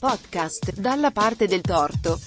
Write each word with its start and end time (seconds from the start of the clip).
Podcast 0.00 0.78
dalla 0.78 1.10
parte 1.10 1.46
del 1.46 1.60
torto. 1.60 2.18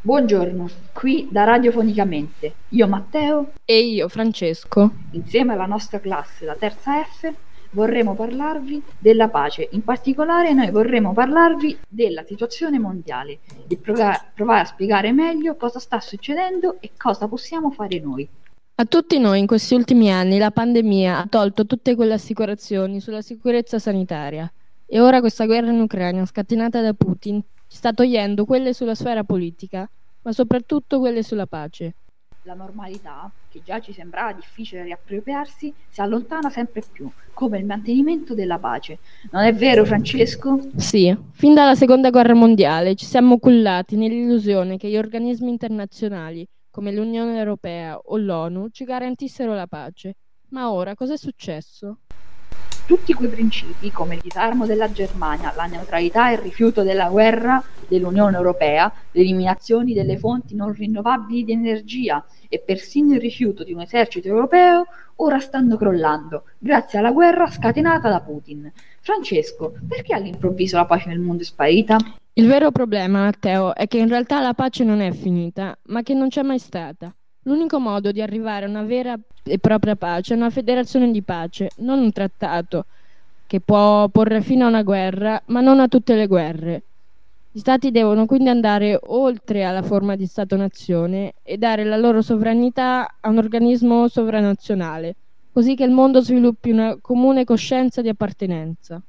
Buongiorno, 0.00 0.68
qui 0.92 1.28
da 1.30 1.44
Radiofonicamente. 1.44 2.54
Io 2.70 2.86
Matteo, 2.86 3.52
E 3.64 3.78
io, 3.80 4.08
Francesco. 4.08 4.90
insieme 5.10 5.52
alla 5.52 5.66
nostra 5.66 5.98
classe, 6.00 6.44
la 6.44 6.54
terza 6.54 7.02
F, 7.02 7.32
vorremmo 7.76 8.14
parlarvi 8.14 8.82
della 8.98 9.28
pace. 9.28 9.68
In 9.72 9.84
particolare 9.84 10.54
noi 10.54 10.70
vorremmo 10.70 11.12
parlarvi 11.12 11.76
della 11.86 12.24
situazione 12.24 12.78
mondiale 12.78 13.40
e 13.68 13.76
prova- 13.76 14.18
provare 14.34 14.62
a 14.62 14.64
spiegare 14.64 15.12
meglio 15.12 15.56
cosa 15.56 15.78
sta 15.78 16.00
succedendo 16.00 16.78
e 16.80 16.92
cosa 16.96 17.28
possiamo 17.28 17.70
fare 17.70 18.00
noi. 18.00 18.26
A 18.78 18.84
tutti 18.86 19.18
noi 19.18 19.40
in 19.40 19.46
questi 19.46 19.74
ultimi 19.74 20.10
anni 20.10 20.38
la 20.38 20.50
pandemia 20.50 21.18
ha 21.18 21.26
tolto 21.28 21.66
tutte 21.66 21.94
quelle 21.94 22.14
assicurazioni 22.14 23.00
sulla 23.00 23.22
sicurezza 23.22 23.78
sanitaria 23.78 24.50
e 24.86 25.00
ora 25.00 25.20
questa 25.20 25.44
guerra 25.44 25.70
in 25.70 25.80
Ucraina 25.80 26.24
scatenata 26.24 26.80
da 26.80 26.94
Putin 26.94 27.42
ci 27.68 27.76
sta 27.76 27.92
togliendo 27.92 28.44
quelle 28.46 28.72
sulla 28.72 28.94
sfera 28.94 29.24
politica, 29.24 29.88
ma 30.22 30.32
soprattutto 30.32 30.98
quelle 30.98 31.22
sulla 31.22 31.46
pace. 31.46 31.94
La 32.42 32.54
normalità, 32.54 33.30
che 33.56 33.62
già 33.64 33.80
ci 33.80 33.92
sembrava 33.92 34.32
difficile 34.32 34.82
riappropriarsi, 34.82 35.72
si 35.88 36.00
allontana 36.02 36.50
sempre 36.50 36.82
più, 36.90 37.10
come 37.32 37.58
il 37.58 37.64
mantenimento 37.64 38.34
della 38.34 38.58
pace. 38.58 38.98
Non 39.30 39.44
è 39.44 39.54
vero, 39.54 39.84
Francesco? 39.86 40.60
Sì, 40.76 41.16
fin 41.32 41.54
dalla 41.54 41.74
seconda 41.74 42.10
guerra 42.10 42.34
mondiale 42.34 42.94
ci 42.94 43.06
siamo 43.06 43.38
cullati 43.38 43.96
nell'illusione 43.96 44.76
che 44.76 44.90
gli 44.90 44.96
organismi 44.96 45.48
internazionali 45.48 46.46
come 46.70 46.92
l'Unione 46.92 47.38
Europea 47.38 47.96
o 47.96 48.18
l'ONU 48.18 48.68
ci 48.68 48.84
garantissero 48.84 49.54
la 49.54 49.66
pace. 49.66 50.16
Ma 50.50 50.70
ora 50.70 50.94
cosa 50.94 51.14
è 51.14 51.16
successo? 51.16 52.00
Tutti 52.86 53.14
quei 53.14 53.28
principi, 53.28 53.90
come 53.90 54.14
il 54.14 54.20
disarmo 54.20 54.64
della 54.64 54.92
Germania, 54.92 55.52
la 55.56 55.66
neutralità 55.66 56.30
e 56.30 56.34
il 56.34 56.38
rifiuto 56.38 56.84
della 56.84 57.08
guerra 57.08 57.60
dell'Unione 57.88 58.36
Europea, 58.36 58.92
le 59.10 59.20
eliminazioni 59.22 59.92
delle 59.92 60.16
fonti 60.16 60.54
non 60.54 60.72
rinnovabili 60.72 61.42
di 61.42 61.50
energia 61.50 62.24
e 62.48 62.60
persino 62.64 63.14
il 63.14 63.20
rifiuto 63.20 63.64
di 63.64 63.72
un 63.72 63.80
esercito 63.80 64.28
europeo, 64.28 64.86
ora 65.16 65.40
stanno 65.40 65.76
crollando, 65.76 66.44
grazie 66.58 67.00
alla 67.00 67.10
guerra 67.10 67.50
scatenata 67.50 68.08
da 68.08 68.20
Putin. 68.20 68.70
Francesco, 69.00 69.74
perché 69.88 70.14
all'improvviso 70.14 70.76
la 70.76 70.84
pace 70.84 71.08
nel 71.08 71.18
mondo 71.18 71.42
è 71.42 71.44
sparita? 71.44 71.96
Il 72.34 72.46
vero 72.46 72.70
problema, 72.70 73.24
Matteo, 73.24 73.74
è 73.74 73.88
che 73.88 73.98
in 73.98 74.06
realtà 74.06 74.40
la 74.40 74.54
pace 74.54 74.84
non 74.84 75.00
è 75.00 75.10
finita, 75.10 75.76
ma 75.86 76.02
che 76.02 76.14
non 76.14 76.28
c'è 76.28 76.42
mai 76.42 76.60
stata. 76.60 77.12
L'unico 77.46 77.78
modo 77.78 78.10
di 78.10 78.20
arrivare 78.20 78.66
a 78.66 78.68
una 78.68 78.82
vera 78.82 79.16
e 79.44 79.58
propria 79.60 79.94
pace 79.94 80.34
è 80.34 80.36
una 80.36 80.50
federazione 80.50 81.12
di 81.12 81.22
pace, 81.22 81.70
non 81.76 82.00
un 82.00 82.10
trattato 82.10 82.86
che 83.46 83.60
può 83.60 84.08
porre 84.08 84.40
fine 84.42 84.64
a 84.64 84.66
una 84.66 84.82
guerra, 84.82 85.40
ma 85.46 85.60
non 85.60 85.78
a 85.78 85.86
tutte 85.86 86.16
le 86.16 86.26
guerre. 86.26 86.82
Gli 87.52 87.60
stati 87.60 87.92
devono 87.92 88.26
quindi 88.26 88.48
andare 88.48 88.98
oltre 89.00 89.64
alla 89.64 89.82
forma 89.82 90.16
di 90.16 90.26
Stato-nazione 90.26 91.34
e 91.44 91.56
dare 91.56 91.84
la 91.84 91.96
loro 91.96 92.20
sovranità 92.20 93.14
a 93.20 93.28
un 93.28 93.38
organismo 93.38 94.08
sovranazionale, 94.08 95.14
così 95.52 95.76
che 95.76 95.84
il 95.84 95.92
mondo 95.92 96.20
sviluppi 96.20 96.70
una 96.70 96.98
comune 97.00 97.44
coscienza 97.44 98.02
di 98.02 98.08
appartenenza. 98.08 99.00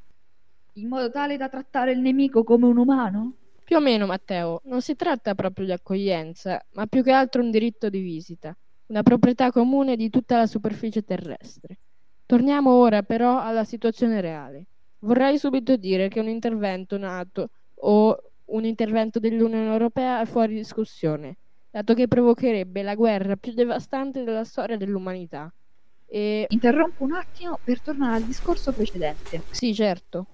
In 0.73 0.87
modo 0.87 1.09
tale 1.09 1.37
da 1.37 1.49
trattare 1.49 1.91
il 1.91 1.99
nemico 1.99 2.43
come 2.43 2.67
un 2.67 2.77
umano? 2.77 3.33
Più 3.67 3.75
o 3.75 3.81
meno, 3.81 4.05
Matteo, 4.05 4.61
non 4.63 4.81
si 4.81 4.95
tratta 4.95 5.35
proprio 5.35 5.65
di 5.65 5.73
accoglienza, 5.73 6.65
ma 6.75 6.85
più 6.85 7.03
che 7.03 7.11
altro 7.11 7.41
un 7.41 7.51
diritto 7.51 7.89
di 7.89 7.99
visita, 7.99 8.55
una 8.85 9.03
proprietà 9.03 9.51
comune 9.51 9.97
di 9.97 10.09
tutta 10.09 10.37
la 10.37 10.45
superficie 10.45 11.03
terrestre. 11.03 11.79
Torniamo 12.25 12.71
ora 12.71 13.03
però 13.03 13.41
alla 13.41 13.65
situazione 13.65 14.21
reale. 14.21 14.67
Vorrei 14.99 15.37
subito 15.37 15.75
dire 15.75 16.07
che 16.07 16.21
un 16.21 16.29
intervento 16.29 16.97
NATO 16.97 17.49
o 17.81 18.17
un 18.45 18.63
intervento 18.63 19.19
dell'Unione 19.19 19.69
Europea 19.69 20.21
è 20.21 20.25
fuori 20.25 20.55
discussione, 20.55 21.35
dato 21.69 21.93
che 21.93 22.07
provocherebbe 22.07 22.81
la 22.83 22.95
guerra 22.95 23.35
più 23.35 23.51
devastante 23.51 24.23
della 24.23 24.45
storia 24.45 24.77
dell'umanità. 24.77 25.53
E 26.05 26.45
Interrompo 26.47 27.03
un 27.03 27.11
attimo 27.11 27.59
per 27.61 27.81
tornare 27.81 28.15
al 28.15 28.23
discorso 28.23 28.71
precedente. 28.71 29.43
sì, 29.49 29.73
certo. 29.73 30.25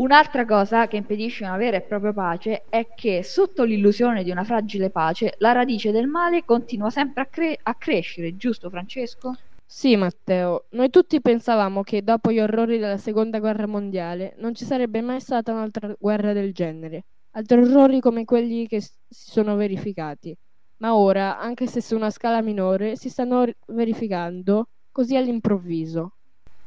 Un'altra 0.00 0.46
cosa 0.46 0.88
che 0.88 0.96
impedisce 0.96 1.44
una 1.44 1.58
vera 1.58 1.76
e 1.76 1.82
propria 1.82 2.14
pace 2.14 2.64
è 2.70 2.94
che, 2.94 3.22
sotto 3.22 3.64
l'illusione 3.64 4.24
di 4.24 4.30
una 4.30 4.44
fragile 4.44 4.88
pace, 4.88 5.34
la 5.38 5.52
radice 5.52 5.92
del 5.92 6.06
male 6.06 6.42
continua 6.42 6.88
sempre 6.88 7.22
a, 7.22 7.26
cre- 7.26 7.58
a 7.62 7.74
crescere, 7.74 8.34
giusto 8.34 8.70
Francesco? 8.70 9.34
Sì, 9.66 9.96
Matteo, 9.96 10.68
noi 10.70 10.88
tutti 10.88 11.20
pensavamo 11.20 11.82
che 11.82 12.02
dopo 12.02 12.32
gli 12.32 12.40
orrori 12.40 12.78
della 12.78 12.96
seconda 12.96 13.38
guerra 13.40 13.66
mondiale 13.66 14.34
non 14.38 14.54
ci 14.54 14.64
sarebbe 14.64 15.02
mai 15.02 15.20
stata 15.20 15.52
un'altra 15.52 15.94
guerra 15.98 16.32
del 16.32 16.52
genere, 16.54 17.04
altri 17.32 17.60
orrori 17.60 18.00
come 18.00 18.24
quelli 18.24 18.66
che 18.66 18.80
si 18.80 18.94
sono 19.06 19.54
verificati. 19.54 20.34
Ma 20.78 20.96
ora, 20.96 21.38
anche 21.38 21.66
se 21.66 21.82
su 21.82 21.94
una 21.94 22.10
scala 22.10 22.40
minore, 22.40 22.96
si 22.96 23.10
stanno 23.10 23.44
ri- 23.44 23.54
verificando 23.66 24.70
così 24.90 25.14
all'improvviso. 25.14 26.14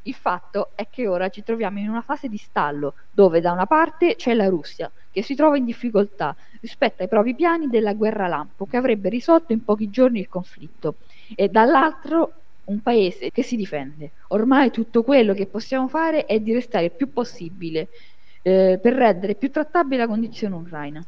Il 0.06 0.14
fatto 0.14 0.70
è 0.74 0.88
che 0.90 1.06
ora 1.06 1.30
ci 1.30 1.42
troviamo 1.42 1.78
in 1.78 1.88
una 1.88 2.02
fase 2.02 2.28
di 2.28 2.36
stallo, 2.36 2.94
dove 3.10 3.40
da 3.40 3.52
una 3.52 3.66
parte 3.66 4.16
c'è 4.16 4.34
la 4.34 4.48
Russia, 4.48 4.90
che 5.10 5.22
si 5.22 5.34
trova 5.34 5.56
in 5.56 5.64
difficoltà 5.64 6.36
rispetto 6.60 7.02
ai 7.02 7.08
propri 7.08 7.34
piani 7.34 7.68
della 7.68 7.94
guerra 7.94 8.28
lampo, 8.28 8.66
che 8.66 8.76
avrebbe 8.76 9.08
risolto 9.08 9.52
in 9.52 9.64
pochi 9.64 9.88
giorni 9.88 10.18
il 10.18 10.28
conflitto, 10.28 10.96
e 11.34 11.48
dall'altro 11.48 12.32
un 12.64 12.80
paese 12.80 13.30
che 13.30 13.42
si 13.42 13.56
difende. 13.56 14.10
Ormai 14.28 14.70
tutto 14.70 15.02
quello 15.02 15.32
che 15.32 15.46
possiamo 15.46 15.88
fare 15.88 16.26
è 16.26 16.38
di 16.38 16.52
restare 16.52 16.86
il 16.86 16.92
più 16.92 17.10
possibile 17.12 17.88
eh, 18.42 18.78
per 18.80 18.92
rendere 18.92 19.34
più 19.34 19.50
trattabile 19.50 20.02
la 20.02 20.06
condizione 20.06 20.54
ucraina. 20.54 21.02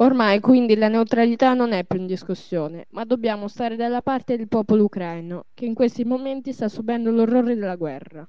Ormai 0.00 0.38
quindi 0.38 0.76
la 0.76 0.86
neutralità 0.86 1.54
non 1.54 1.72
è 1.72 1.82
più 1.84 1.98
in 1.98 2.06
discussione, 2.06 2.86
ma 2.90 3.04
dobbiamo 3.04 3.48
stare 3.48 3.74
dalla 3.74 4.00
parte 4.00 4.36
del 4.36 4.46
popolo 4.46 4.84
ucraino, 4.84 5.46
che 5.54 5.64
in 5.64 5.74
questi 5.74 6.04
momenti 6.04 6.52
sta 6.52 6.68
subendo 6.68 7.10
l'orrore 7.10 7.56
della 7.56 7.74
guerra. 7.74 8.28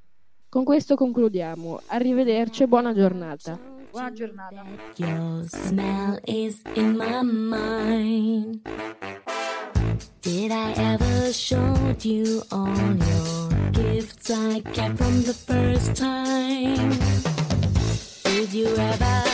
Con 0.49 0.63
questo 0.63 0.95
concludiamo. 0.95 1.81
Arrivederci 1.87 2.63
e 2.63 2.67
buona 2.67 2.91
giornata. 2.91 3.59
Buona 3.91 4.11
giornata. 4.11 4.65
Your 4.95 5.43
smell 5.43 6.19
is 6.25 6.59
in 6.73 6.95
my 6.95 7.21
mind. 7.21 8.61
Did 10.21 10.49
I 10.49 10.73
ever 10.75 11.31
show 11.31 11.95
you 12.01 12.41
all 12.49 12.95
your 12.95 13.69
gifts 13.69 14.31
I 14.31 14.63
kept 14.73 14.97
from 14.97 15.21
the 15.21 15.33
first 15.33 15.95
time? 15.95 16.97
Did 18.23 18.51
you 18.53 18.75
ever 18.75 19.28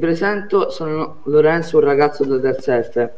presento, 0.00 0.70
sono 0.70 1.20
Lorenzo, 1.24 1.76
un 1.76 1.84
ragazzo 1.84 2.24
del 2.24 2.40
terza 2.40 2.82
F. 2.82 3.10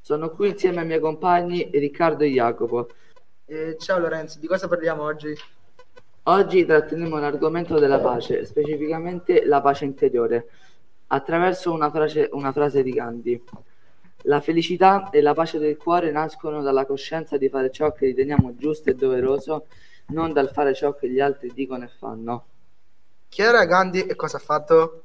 Sono 0.00 0.30
qui 0.30 0.48
insieme 0.48 0.80
ai 0.80 0.86
miei 0.86 0.98
compagni 0.98 1.70
Riccardo 1.72 2.24
e 2.24 2.30
Jacopo. 2.30 2.88
Eh, 3.44 3.76
ciao 3.78 4.00
Lorenzo, 4.00 4.40
di 4.40 4.48
cosa 4.48 4.66
parliamo 4.66 5.04
oggi? 5.04 5.32
Oggi 6.24 6.64
tratteremo 6.64 7.18
l'argomento 7.18 7.78
della 7.78 8.00
pace, 8.00 8.44
specificamente 8.46 9.44
la 9.44 9.60
pace 9.60 9.84
interiore, 9.84 10.48
attraverso 11.08 11.70
una 11.70 11.90
frase, 11.90 12.28
una 12.32 12.50
frase 12.50 12.82
di 12.82 12.92
Gandhi. 12.92 13.44
La 14.22 14.40
felicità 14.40 15.10
e 15.10 15.20
la 15.20 15.34
pace 15.34 15.58
del 15.58 15.76
cuore 15.76 16.10
nascono 16.10 16.62
dalla 16.62 16.86
coscienza 16.86 17.36
di 17.36 17.50
fare 17.50 17.70
ciò 17.70 17.92
che 17.92 18.06
riteniamo 18.06 18.56
giusto 18.56 18.88
e 18.88 18.94
doveroso, 18.94 19.66
non 20.06 20.32
dal 20.32 20.50
fare 20.50 20.74
ciò 20.74 20.94
che 20.94 21.10
gli 21.10 21.20
altri 21.20 21.52
dicono 21.52 21.84
e 21.84 21.88
fanno. 21.88 22.46
Chi 23.28 23.42
era 23.42 23.64
Gandhi 23.66 24.06
e 24.06 24.14
cosa 24.16 24.38
ha 24.38 24.40
fatto? 24.40 25.03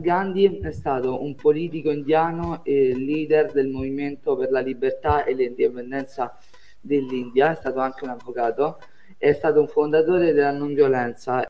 Gandhi 0.00 0.58
è 0.60 0.72
stato 0.72 1.22
un 1.22 1.34
politico 1.34 1.90
indiano 1.90 2.64
e 2.64 2.94
leader 2.94 3.52
del 3.52 3.68
movimento 3.68 4.34
per 4.34 4.50
la 4.50 4.60
libertà 4.60 5.24
e 5.24 5.34
l'indipendenza 5.34 6.38
dell'India, 6.80 7.52
è 7.52 7.56
stato 7.56 7.80
anche 7.80 8.04
un 8.04 8.10
avvocato, 8.10 8.78
è 9.18 9.32
stato 9.32 9.60
un 9.60 9.68
fondatore 9.68 10.32
della 10.32 10.52
non 10.52 10.72
violenza. 10.72 11.46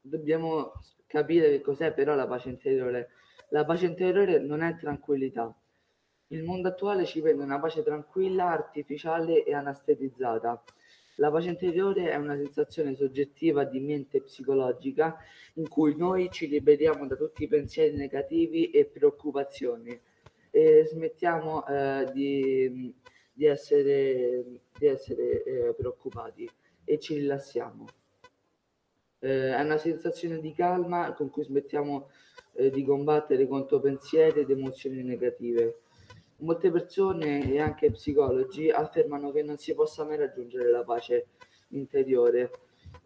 Dobbiamo 0.00 0.74
capire 1.06 1.50
che 1.50 1.60
cos'è 1.60 1.92
però 1.92 2.14
la 2.14 2.28
pace 2.28 2.50
interiore. 2.50 3.08
La 3.48 3.64
pace 3.64 3.86
interiore 3.86 4.38
non 4.38 4.62
è 4.62 4.76
tranquillità. 4.76 5.52
Il 6.28 6.44
mondo 6.44 6.68
attuale 6.68 7.04
ci 7.04 7.20
vede 7.20 7.42
una 7.42 7.58
pace 7.58 7.82
tranquilla, 7.82 8.50
artificiale 8.50 9.44
e 9.44 9.54
anestetizzata. 9.54 10.62
La 11.18 11.30
pace 11.30 11.48
interiore 11.48 12.10
è 12.10 12.16
una 12.16 12.36
sensazione 12.36 12.94
soggettiva 12.94 13.64
di 13.64 13.80
mente 13.80 14.20
psicologica 14.20 15.16
in 15.54 15.68
cui 15.68 15.96
noi 15.96 16.28
ci 16.30 16.46
liberiamo 16.46 17.06
da 17.06 17.16
tutti 17.16 17.44
i 17.44 17.48
pensieri 17.48 17.96
negativi 17.96 18.70
e 18.70 18.84
preoccupazioni 18.84 19.98
e 20.50 20.84
smettiamo 20.84 21.66
eh, 21.66 22.10
di, 22.12 22.94
di 23.32 23.46
essere, 23.46 24.44
di 24.78 24.86
essere 24.86 25.42
eh, 25.42 25.74
preoccupati 25.74 26.48
e 26.84 26.98
ci 26.98 27.14
rilassiamo. 27.14 27.86
Eh, 29.18 29.54
è 29.54 29.62
una 29.62 29.78
sensazione 29.78 30.38
di 30.40 30.52
calma 30.52 31.14
con 31.14 31.30
cui 31.30 31.44
smettiamo 31.44 32.10
eh, 32.52 32.68
di 32.70 32.84
combattere 32.84 33.46
contro 33.46 33.80
pensieri 33.80 34.40
ed 34.40 34.50
emozioni 34.50 35.02
negative. 35.02 35.80
Molte 36.38 36.70
persone 36.70 37.50
e 37.50 37.60
anche 37.60 37.90
psicologi 37.90 38.70
affermano 38.70 39.30
che 39.32 39.42
non 39.42 39.56
si 39.56 39.74
possa 39.74 40.04
mai 40.04 40.18
raggiungere 40.18 40.70
la 40.70 40.82
pace 40.82 41.26
interiore 41.68 42.50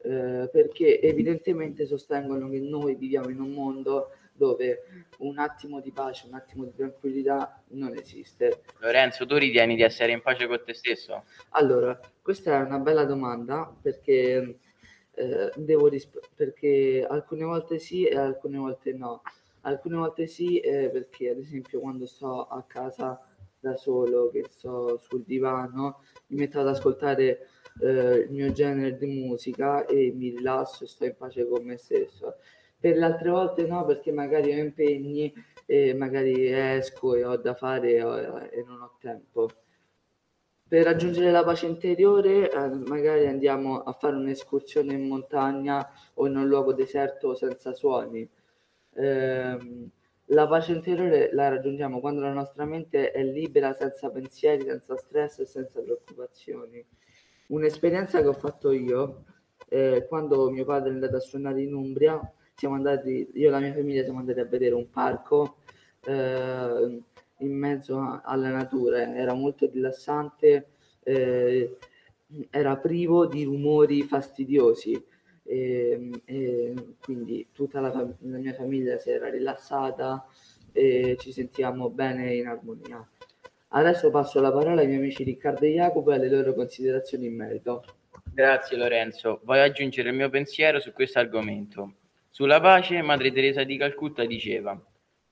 eh, 0.02 0.48
perché 0.50 1.00
evidentemente 1.00 1.86
sostengono 1.86 2.48
che 2.48 2.58
noi 2.58 2.94
viviamo 2.94 3.28
in 3.28 3.40
un 3.40 3.50
mondo 3.50 4.12
dove 4.32 4.84
un 5.18 5.38
attimo 5.38 5.80
di 5.80 5.92
pace, 5.92 6.26
un 6.26 6.34
attimo 6.34 6.64
di 6.64 6.74
tranquillità 6.74 7.62
non 7.68 7.94
esiste. 7.94 8.62
Lorenzo, 8.78 9.26
tu 9.26 9.36
ritieni 9.36 9.76
di 9.76 9.82
essere 9.82 10.12
in 10.12 10.22
pace 10.22 10.46
con 10.46 10.62
te 10.64 10.72
stesso? 10.72 11.24
Allora, 11.50 11.98
questa 12.22 12.58
è 12.58 12.64
una 12.64 12.78
bella 12.78 13.04
domanda 13.04 13.70
perché, 13.82 14.58
eh, 15.12 15.52
devo 15.56 15.88
risp- 15.88 16.26
perché 16.34 17.06
alcune 17.06 17.44
volte 17.44 17.78
sì 17.78 18.06
e 18.06 18.16
alcune 18.16 18.56
volte 18.56 18.94
no. 18.94 19.20
Alcune 19.62 19.96
volte 19.96 20.26
sì 20.26 20.58
eh, 20.60 20.88
perché 20.90 21.30
ad 21.30 21.38
esempio 21.38 21.80
quando 21.80 22.06
sto 22.06 22.46
a 22.46 22.62
casa 22.66 23.20
da 23.58 23.76
solo, 23.76 24.30
che 24.30 24.44
sto 24.48 24.98
sul 24.98 25.22
divano, 25.24 26.02
mi 26.28 26.38
metto 26.38 26.60
ad 26.60 26.68
ascoltare 26.68 27.46
eh, 27.82 28.14
il 28.26 28.30
mio 28.30 28.52
genere 28.52 28.96
di 28.96 29.06
musica 29.06 29.84
e 29.86 30.12
mi 30.14 30.30
rilasso 30.30 30.84
e 30.84 30.86
sto 30.88 31.04
in 31.04 31.14
pace 31.16 31.46
con 31.46 31.64
me 31.64 31.76
stesso. 31.76 32.36
Per 32.78 32.96
le 32.96 33.04
altre 33.04 33.28
volte 33.30 33.66
no, 33.66 33.84
perché 33.84 34.10
magari 34.12 34.52
ho 34.54 34.62
impegni 34.62 35.32
e 35.66 35.92
magari 35.94 36.50
esco 36.50 37.14
e 37.14 37.24
ho 37.24 37.36
da 37.36 37.54
fare 37.54 37.92
e, 37.96 38.02
ho- 38.02 38.38
e 38.50 38.64
non 38.66 38.80
ho 38.80 38.96
tempo. 38.98 39.48
Per 40.68 40.84
raggiungere 40.84 41.30
la 41.30 41.44
pace 41.44 41.66
interiore, 41.66 42.50
eh, 42.50 42.68
magari 42.86 43.26
andiamo 43.26 43.82
a 43.82 43.92
fare 43.92 44.16
un'escursione 44.16 44.94
in 44.94 45.06
montagna 45.06 45.86
o 46.14 46.26
in 46.26 46.36
un 46.36 46.46
luogo 46.46 46.72
deserto 46.72 47.34
senza 47.34 47.74
suoni. 47.74 48.26
Ehm, 48.94 49.90
la 50.26 50.46
pace 50.46 50.72
interiore 50.72 51.30
la 51.32 51.48
raggiungiamo 51.48 52.00
quando 52.00 52.20
la 52.20 52.32
nostra 52.32 52.64
mente 52.64 53.10
è 53.10 53.22
libera, 53.24 53.72
senza 53.72 54.10
pensieri, 54.10 54.64
senza 54.64 54.96
stress 54.96 55.40
e 55.40 55.46
senza 55.46 55.80
preoccupazioni. 55.80 56.84
Un'esperienza 57.48 58.20
che 58.20 58.28
ho 58.28 58.32
fatto 58.32 58.70
io, 58.70 59.24
eh, 59.68 60.06
quando 60.08 60.50
mio 60.50 60.64
padre 60.64 60.90
è 60.90 60.92
andato 60.92 61.16
a 61.16 61.20
suonare 61.20 61.62
in 61.62 61.74
Umbria, 61.74 62.20
siamo 62.54 62.76
andati, 62.76 63.30
io 63.34 63.48
e 63.48 63.50
la 63.50 63.58
mia 63.58 63.72
famiglia 63.72 64.04
siamo 64.04 64.20
andati 64.20 64.38
a 64.40 64.44
vedere 64.44 64.74
un 64.74 64.88
parco 64.90 65.56
eh, 66.04 67.02
in 67.38 67.52
mezzo 67.58 67.98
a- 67.98 68.20
alla 68.24 68.50
natura, 68.50 69.14
era 69.16 69.34
molto 69.34 69.68
rilassante, 69.70 70.68
eh, 71.02 71.76
era 72.50 72.76
privo 72.76 73.26
di 73.26 73.44
rumori 73.44 74.02
fastidiosi 74.02 75.02
e, 75.50 76.10
e 76.24 76.74
quindi 77.00 77.48
tutta 77.52 77.80
la, 77.80 77.90
la 77.92 78.38
mia 78.38 78.54
famiglia 78.54 78.98
si 78.98 79.10
era 79.10 79.28
rilassata 79.28 80.24
e 80.70 81.16
ci 81.18 81.32
sentivamo 81.32 81.90
bene 81.90 82.36
in 82.36 82.46
armonia. 82.46 83.04
Adesso 83.72 84.10
passo 84.10 84.40
la 84.40 84.52
parola 84.52 84.80
ai 84.80 84.86
miei 84.86 85.00
amici 85.00 85.24
Riccardo 85.24 85.64
e 85.64 85.72
Jacopo 85.72 86.12
e 86.12 86.14
alle 86.14 86.30
loro 86.30 86.54
considerazioni 86.54 87.26
in 87.26 87.34
merito. 87.34 87.84
Grazie 88.32 88.76
Lorenzo. 88.76 89.40
Voglio 89.42 89.62
aggiungere 89.62 90.10
il 90.10 90.14
mio 90.14 90.30
pensiero 90.30 90.78
su 90.78 90.92
questo 90.92 91.18
argomento. 91.18 91.94
Sulla 92.30 92.60
pace, 92.60 93.02
Madre 93.02 93.32
Teresa 93.32 93.64
di 93.64 93.76
Calcutta 93.76 94.24
diceva: 94.24 94.80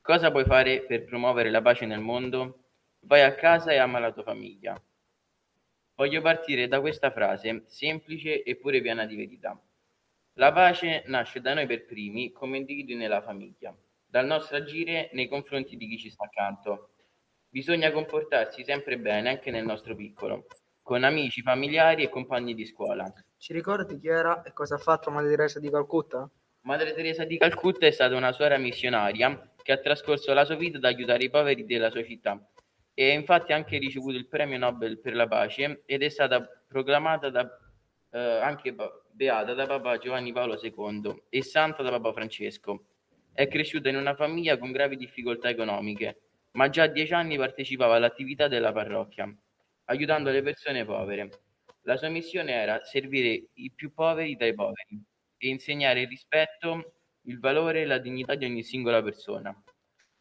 Cosa 0.00 0.32
puoi 0.32 0.44
fare 0.44 0.82
per 0.82 1.04
promuovere 1.04 1.50
la 1.50 1.62
pace 1.62 1.86
nel 1.86 2.00
mondo? 2.00 2.64
Vai 3.02 3.22
a 3.22 3.34
casa 3.34 3.70
e 3.70 3.76
ama 3.76 4.00
la 4.00 4.10
tua 4.10 4.24
famiglia. 4.24 4.80
Voglio 5.94 6.20
partire 6.20 6.66
da 6.66 6.80
questa 6.80 7.12
frase, 7.12 7.62
semplice 7.66 8.44
eppure 8.44 8.80
piena 8.80 9.04
di 9.04 9.14
verità. 9.14 9.60
La 10.38 10.52
pace 10.52 11.02
nasce 11.06 11.40
da 11.40 11.52
noi 11.52 11.66
per 11.66 11.84
primi, 11.84 12.30
come 12.30 12.58
individui 12.58 12.94
nella 12.94 13.20
famiglia, 13.20 13.76
dal 14.06 14.24
nostro 14.24 14.56
agire 14.56 15.10
nei 15.12 15.26
confronti 15.26 15.76
di 15.76 15.88
chi 15.88 15.98
ci 15.98 16.10
sta 16.10 16.26
accanto. 16.26 16.90
Bisogna 17.48 17.90
comportarsi 17.90 18.62
sempre 18.62 19.00
bene 19.00 19.30
anche 19.30 19.50
nel 19.50 19.64
nostro 19.64 19.96
piccolo, 19.96 20.46
con 20.80 21.02
amici, 21.02 21.42
familiari 21.42 22.04
e 22.04 22.08
compagni 22.08 22.54
di 22.54 22.66
scuola. 22.66 23.12
Ci 23.36 23.52
ricordi 23.52 23.98
chi 23.98 24.06
era 24.06 24.42
e 24.42 24.52
cosa 24.52 24.76
ha 24.76 24.78
fatto 24.78 25.10
Madre 25.10 25.30
Teresa 25.30 25.58
di 25.58 25.70
Calcutta? 25.70 26.30
Madre 26.60 26.94
Teresa 26.94 27.24
di 27.24 27.36
Calcutta 27.36 27.86
è 27.86 27.90
stata 27.90 28.14
una 28.14 28.30
suora 28.30 28.58
missionaria 28.58 29.54
che 29.60 29.72
ha 29.72 29.78
trascorso 29.78 30.32
la 30.34 30.44
sua 30.44 30.54
vita 30.54 30.76
ad 30.76 30.84
aiutare 30.84 31.24
i 31.24 31.30
poveri 31.30 31.64
della 31.64 31.90
sua 31.90 32.04
città. 32.04 32.40
e 32.94 33.12
infatti 33.12 33.52
ha 33.52 33.56
anche 33.56 33.78
ricevuto 33.78 34.16
il 34.16 34.28
premio 34.28 34.58
Nobel 34.58 35.00
per 35.00 35.14
la 35.14 35.28
pace 35.28 35.82
ed 35.86 36.02
è 36.02 36.08
stata 36.08 36.44
proclamata 36.66 37.30
da, 37.30 37.48
eh, 38.10 38.18
anche 38.18 38.74
beata 39.10 39.54
da 39.54 39.66
Papa 39.66 39.98
Giovanni 39.98 40.32
Paolo 40.32 40.58
II 40.60 41.24
e 41.28 41.42
santa 41.42 41.82
da 41.82 41.90
Papa 41.90 42.12
Francesco. 42.12 42.86
È 43.32 43.46
cresciuta 43.48 43.88
in 43.88 43.96
una 43.96 44.14
famiglia 44.14 44.58
con 44.58 44.72
gravi 44.72 44.96
difficoltà 44.96 45.48
economiche, 45.48 46.20
ma 46.52 46.68
già 46.68 46.84
a 46.84 46.88
dieci 46.88 47.14
anni 47.14 47.36
partecipava 47.36 47.96
all'attività 47.96 48.48
della 48.48 48.72
parrocchia, 48.72 49.32
aiutando 49.86 50.30
le 50.30 50.42
persone 50.42 50.84
povere. 50.84 51.30
La 51.82 51.96
sua 51.96 52.08
missione 52.08 52.52
era 52.52 52.82
servire 52.84 53.48
i 53.54 53.70
più 53.72 53.92
poveri 53.92 54.36
dai 54.36 54.54
poveri 54.54 55.02
e 55.36 55.48
insegnare 55.48 56.02
il 56.02 56.08
rispetto, 56.08 56.94
il 57.22 57.38
valore 57.38 57.82
e 57.82 57.86
la 57.86 57.98
dignità 57.98 58.34
di 58.34 58.44
ogni 58.44 58.62
singola 58.62 59.02
persona. 59.02 59.54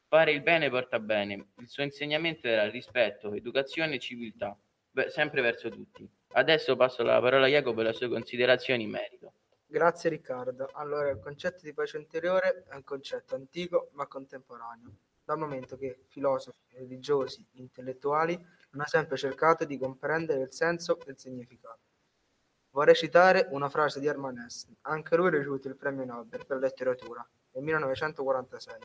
Fare 0.08 0.32
il 0.32 0.42
bene 0.42 0.70
porta 0.70 1.00
bene. 1.00 1.50
Il 1.58 1.68
suo 1.68 1.84
insegnamento 1.84 2.48
era 2.48 2.70
rispetto, 2.70 3.34
educazione 3.34 3.96
e 3.96 4.00
civiltà, 4.00 4.58
sempre 5.08 5.42
verso 5.42 5.70
tutti. 5.70 6.10
Adesso 6.34 6.76
passo 6.76 7.04
la 7.04 7.20
parola 7.20 7.46
a 7.46 7.50
Jacopo 7.50 7.76
per 7.76 7.86
le 7.86 7.94
sue 7.94 8.10
considerazioni 8.10 8.84
in 8.84 8.92
merito. 8.92 9.34
Grazie 9.66 10.10
Riccardo. 10.10 10.70
Allora, 10.74 11.10
il 11.10 11.20
concetto 11.20 11.62
di 11.64 11.74
pace 11.74 11.98
interiore 11.98 12.64
è 12.70 12.76
un 12.76 12.84
concetto 12.84 13.36
antico 13.36 13.90
ma 13.94 14.08
contemporaneo, 14.08 14.92
dal 15.24 15.38
momento 15.38 15.76
che 15.78 16.06
filosofi, 16.08 16.60
religiosi, 16.74 17.46
intellettuali 17.54 18.34
hanno 18.72 18.86
sempre 18.86 19.18
cercato 19.18 19.66
di 19.66 19.78
comprendere 19.78 20.44
il 20.44 20.54
senso 20.54 21.00
e 21.06 21.12
il 21.12 21.18
significato. 21.18 21.80
Vorrei 22.70 22.96
citare 22.96 23.48
una 23.50 23.70
frase 23.70 24.00
di 24.00 24.08
Hermann 24.08 24.38
Hesse, 24.38 24.68
anche 24.82 25.16
lui 25.16 25.32
ricevuto 25.32 25.68
il 25.68 25.76
premio 25.76 26.06
Nobel 26.06 26.46
per 26.46 26.60
letteratura 26.60 27.28
nel 27.52 27.64
1946. 27.64 28.80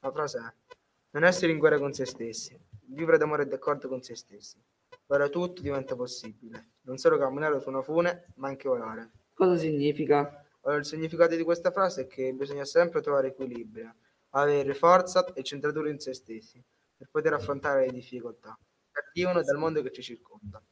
La 0.00 0.10
frase 0.10 0.38
è: 0.38 0.76
Non 1.10 1.24
essere 1.24 1.52
in 1.52 1.58
guerra 1.58 1.78
con 1.78 1.92
se 1.92 2.04
stessi, 2.04 2.58
vivere 2.86 3.16
d'amore 3.16 3.44
e 3.44 3.46
d'accordo 3.46 3.88
con 3.88 4.02
se 4.02 4.16
stessi. 4.16 4.60
Ora 5.10 5.28
tutto 5.30 5.62
diventa 5.62 5.96
possibile, 5.96 6.72
non 6.82 6.98
solo 6.98 7.16
camminare 7.16 7.58
su 7.60 7.70
una 7.70 7.80
fune, 7.80 8.26
ma 8.36 8.48
anche 8.48 8.68
volare. 8.68 9.10
Cosa 9.32 9.56
significa? 9.56 10.44
Allora, 10.60 10.80
il 10.80 10.84
significato 10.84 11.34
di 11.34 11.44
questa 11.44 11.70
frase 11.70 12.02
è 12.02 12.06
che 12.06 12.30
bisogna 12.34 12.66
sempre 12.66 13.00
trovare 13.00 13.28
equilibrio, 13.28 13.94
avere 14.30 14.74
forza 14.74 15.24
e 15.32 15.42
centratura 15.42 15.88
in 15.88 15.98
se 15.98 16.12
stessi 16.12 16.62
per 16.94 17.08
poter 17.10 17.32
affrontare 17.32 17.86
le 17.86 17.92
difficoltà 17.92 18.58
che 18.92 19.00
arrivano 19.08 19.42
dal 19.42 19.56
mondo 19.56 19.80
che 19.80 19.92
ci 19.92 20.02
circonda. 20.02 20.62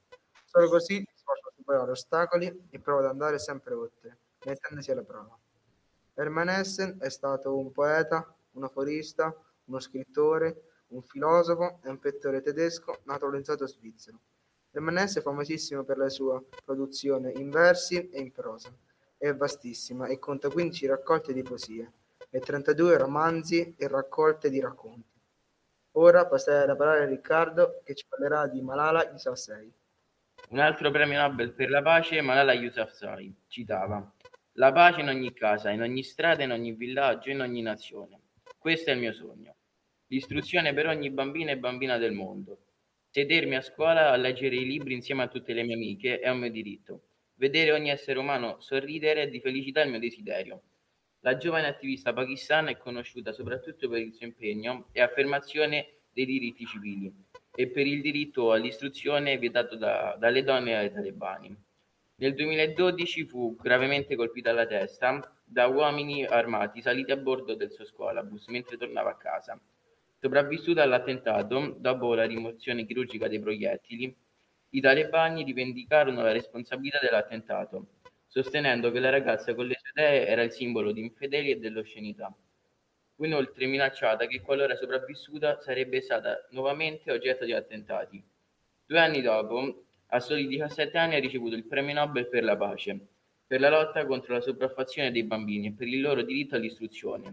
Solo 0.44 0.68
così 0.68 0.96
si 0.96 1.24
possono 1.24 1.52
superare 1.56 1.90
ostacoli 1.92 2.68
e 2.68 2.78
prova 2.78 3.00
ad 3.00 3.06
andare 3.06 3.38
sempre 3.38 3.72
oltre, 3.72 4.18
mettendosi 4.44 4.90
alla 4.90 5.02
prova. 5.02 5.38
Hermann 6.12 6.48
Hesse 6.48 6.96
è 6.98 7.08
stato 7.08 7.56
un 7.56 7.72
poeta, 7.72 8.36
un 8.52 8.64
aforista, 8.64 9.34
uno 9.64 9.80
scrittore, 9.80 10.75
un 10.88 11.02
filosofo 11.02 11.80
e 11.82 11.88
un 11.88 11.98
pittore 11.98 12.40
tedesco 12.40 13.00
naturalizzato 13.04 13.66
svizzero. 13.66 14.20
È 14.70 14.78
famosissimo 15.20 15.84
per 15.84 15.96
la 15.96 16.08
sua 16.08 16.42
produzione 16.64 17.32
in 17.36 17.50
versi 17.50 18.10
e 18.10 18.20
in 18.20 18.30
prosa. 18.30 18.70
È 19.16 19.32
vastissima 19.32 20.06
e 20.06 20.18
conta 20.18 20.50
15 20.50 20.86
raccolte 20.86 21.32
di 21.32 21.42
poesie 21.42 21.92
e 22.28 22.40
32 22.40 22.98
romanzi 22.98 23.74
e 23.76 23.88
raccolte 23.88 24.50
di 24.50 24.60
racconti. 24.60 25.14
Ora 25.92 26.26
passerei 26.26 26.66
la 26.66 26.76
parola 26.76 27.02
a 27.02 27.06
Riccardo 27.06 27.80
che 27.82 27.94
ci 27.94 28.04
parlerà 28.06 28.46
di 28.46 28.60
Malala 28.60 29.06
Yousafzai. 29.06 29.72
Un 30.50 30.58
altro 30.58 30.90
premio 30.90 31.18
Nobel 31.18 31.54
per 31.54 31.70
la 31.70 31.80
pace, 31.80 32.20
Malala 32.20 32.52
Yousafzai, 32.52 33.34
citava 33.46 34.12
La 34.52 34.72
pace 34.72 35.00
in 35.00 35.08
ogni 35.08 35.32
casa, 35.32 35.70
in 35.70 35.80
ogni 35.80 36.02
strada, 36.02 36.42
in 36.42 36.50
ogni 36.52 36.72
villaggio, 36.72 37.30
in 37.30 37.40
ogni 37.40 37.62
nazione. 37.62 38.20
Questo 38.58 38.90
è 38.90 38.92
il 38.92 39.00
mio 39.00 39.14
sogno. 39.14 39.55
L'istruzione 40.08 40.72
per 40.72 40.86
ogni 40.86 41.10
bambino 41.10 41.50
e 41.50 41.58
bambina 41.58 41.98
del 41.98 42.12
mondo. 42.12 42.58
Sedermi 43.10 43.56
a 43.56 43.60
scuola 43.60 44.12
a 44.12 44.16
leggere 44.16 44.54
i 44.54 44.64
libri 44.64 44.94
insieme 44.94 45.24
a 45.24 45.28
tutte 45.28 45.52
le 45.52 45.64
mie 45.64 45.74
amiche 45.74 46.20
è 46.20 46.28
un 46.28 46.38
mio 46.38 46.50
diritto. 46.50 47.02
Vedere 47.34 47.72
ogni 47.72 47.90
essere 47.90 48.20
umano 48.20 48.60
sorridere 48.60 49.28
di 49.28 49.40
felicità 49.40 49.80
è 49.80 49.84
il 49.84 49.90
mio 49.90 49.98
desiderio. 49.98 50.62
La 51.20 51.36
giovane 51.36 51.66
attivista 51.66 52.12
pakistana 52.12 52.70
è 52.70 52.76
conosciuta 52.76 53.32
soprattutto 53.32 53.88
per 53.88 53.98
il 53.98 54.14
suo 54.14 54.26
impegno 54.26 54.90
e 54.92 55.00
affermazione 55.00 56.02
dei 56.12 56.24
diritti 56.24 56.64
civili 56.66 57.12
e 57.52 57.68
per 57.68 57.88
il 57.88 58.00
diritto 58.00 58.52
all'istruzione 58.52 59.38
vietato 59.38 59.74
da, 59.74 60.16
dalle 60.20 60.44
donne 60.44 60.70
e 60.70 60.74
ai 60.74 60.92
talebani. 60.92 61.56
Nel 62.18 62.34
2012 62.34 63.24
fu 63.26 63.56
gravemente 63.56 64.14
colpita 64.14 64.50
alla 64.50 64.66
testa 64.66 65.36
da 65.44 65.66
uomini 65.66 66.24
armati 66.24 66.80
saliti 66.80 67.10
a 67.10 67.16
bordo 67.16 67.56
del 67.56 67.72
suo 67.72 67.84
scuolabus 67.84 68.46
mentre 68.46 68.76
tornava 68.76 69.10
a 69.10 69.16
casa. 69.16 69.60
Sopravvissuta 70.26 70.82
all'attentato, 70.82 71.76
dopo 71.78 72.12
la 72.14 72.24
rimozione 72.24 72.84
chirurgica 72.84 73.28
dei 73.28 73.38
proiettili, 73.38 74.12
i 74.70 74.80
talebani 74.80 75.44
rivendicarono 75.44 76.20
la 76.20 76.32
responsabilità 76.32 76.98
dell'attentato, 77.00 77.86
sostenendo 78.26 78.90
che 78.90 78.98
la 78.98 79.10
ragazza 79.10 79.54
con 79.54 79.68
le 79.68 79.76
sue 79.80 79.90
idee 79.94 80.26
era 80.26 80.42
il 80.42 80.50
simbolo 80.50 80.90
di 80.90 81.00
infedeli 81.02 81.52
e 81.52 81.60
dell'oscenità. 81.60 82.36
Fu 83.14 83.22
inoltre 83.22 83.66
minacciata 83.66 84.26
che 84.26 84.40
qualora 84.40 84.74
sopravvissuta 84.74 85.60
sarebbe 85.60 86.00
stata 86.00 86.44
nuovamente 86.50 87.12
oggetto 87.12 87.44
di 87.44 87.52
attentati. 87.52 88.20
Due 88.84 88.98
anni 88.98 89.22
dopo, 89.22 89.84
a 90.08 90.18
soli 90.18 90.48
17 90.48 90.98
anni, 90.98 91.14
ha 91.14 91.20
ricevuto 91.20 91.54
il 91.54 91.66
premio 91.66 91.94
Nobel 91.94 92.26
per 92.26 92.42
la 92.42 92.56
pace 92.56 92.98
per 93.46 93.60
la 93.60 93.70
lotta 93.70 94.04
contro 94.06 94.34
la 94.34 94.40
sopraffazione 94.40 95.12
dei 95.12 95.22
bambini 95.22 95.68
e 95.68 95.72
per 95.72 95.86
il 95.86 96.00
loro 96.00 96.22
diritto 96.22 96.56
all'istruzione. 96.56 97.32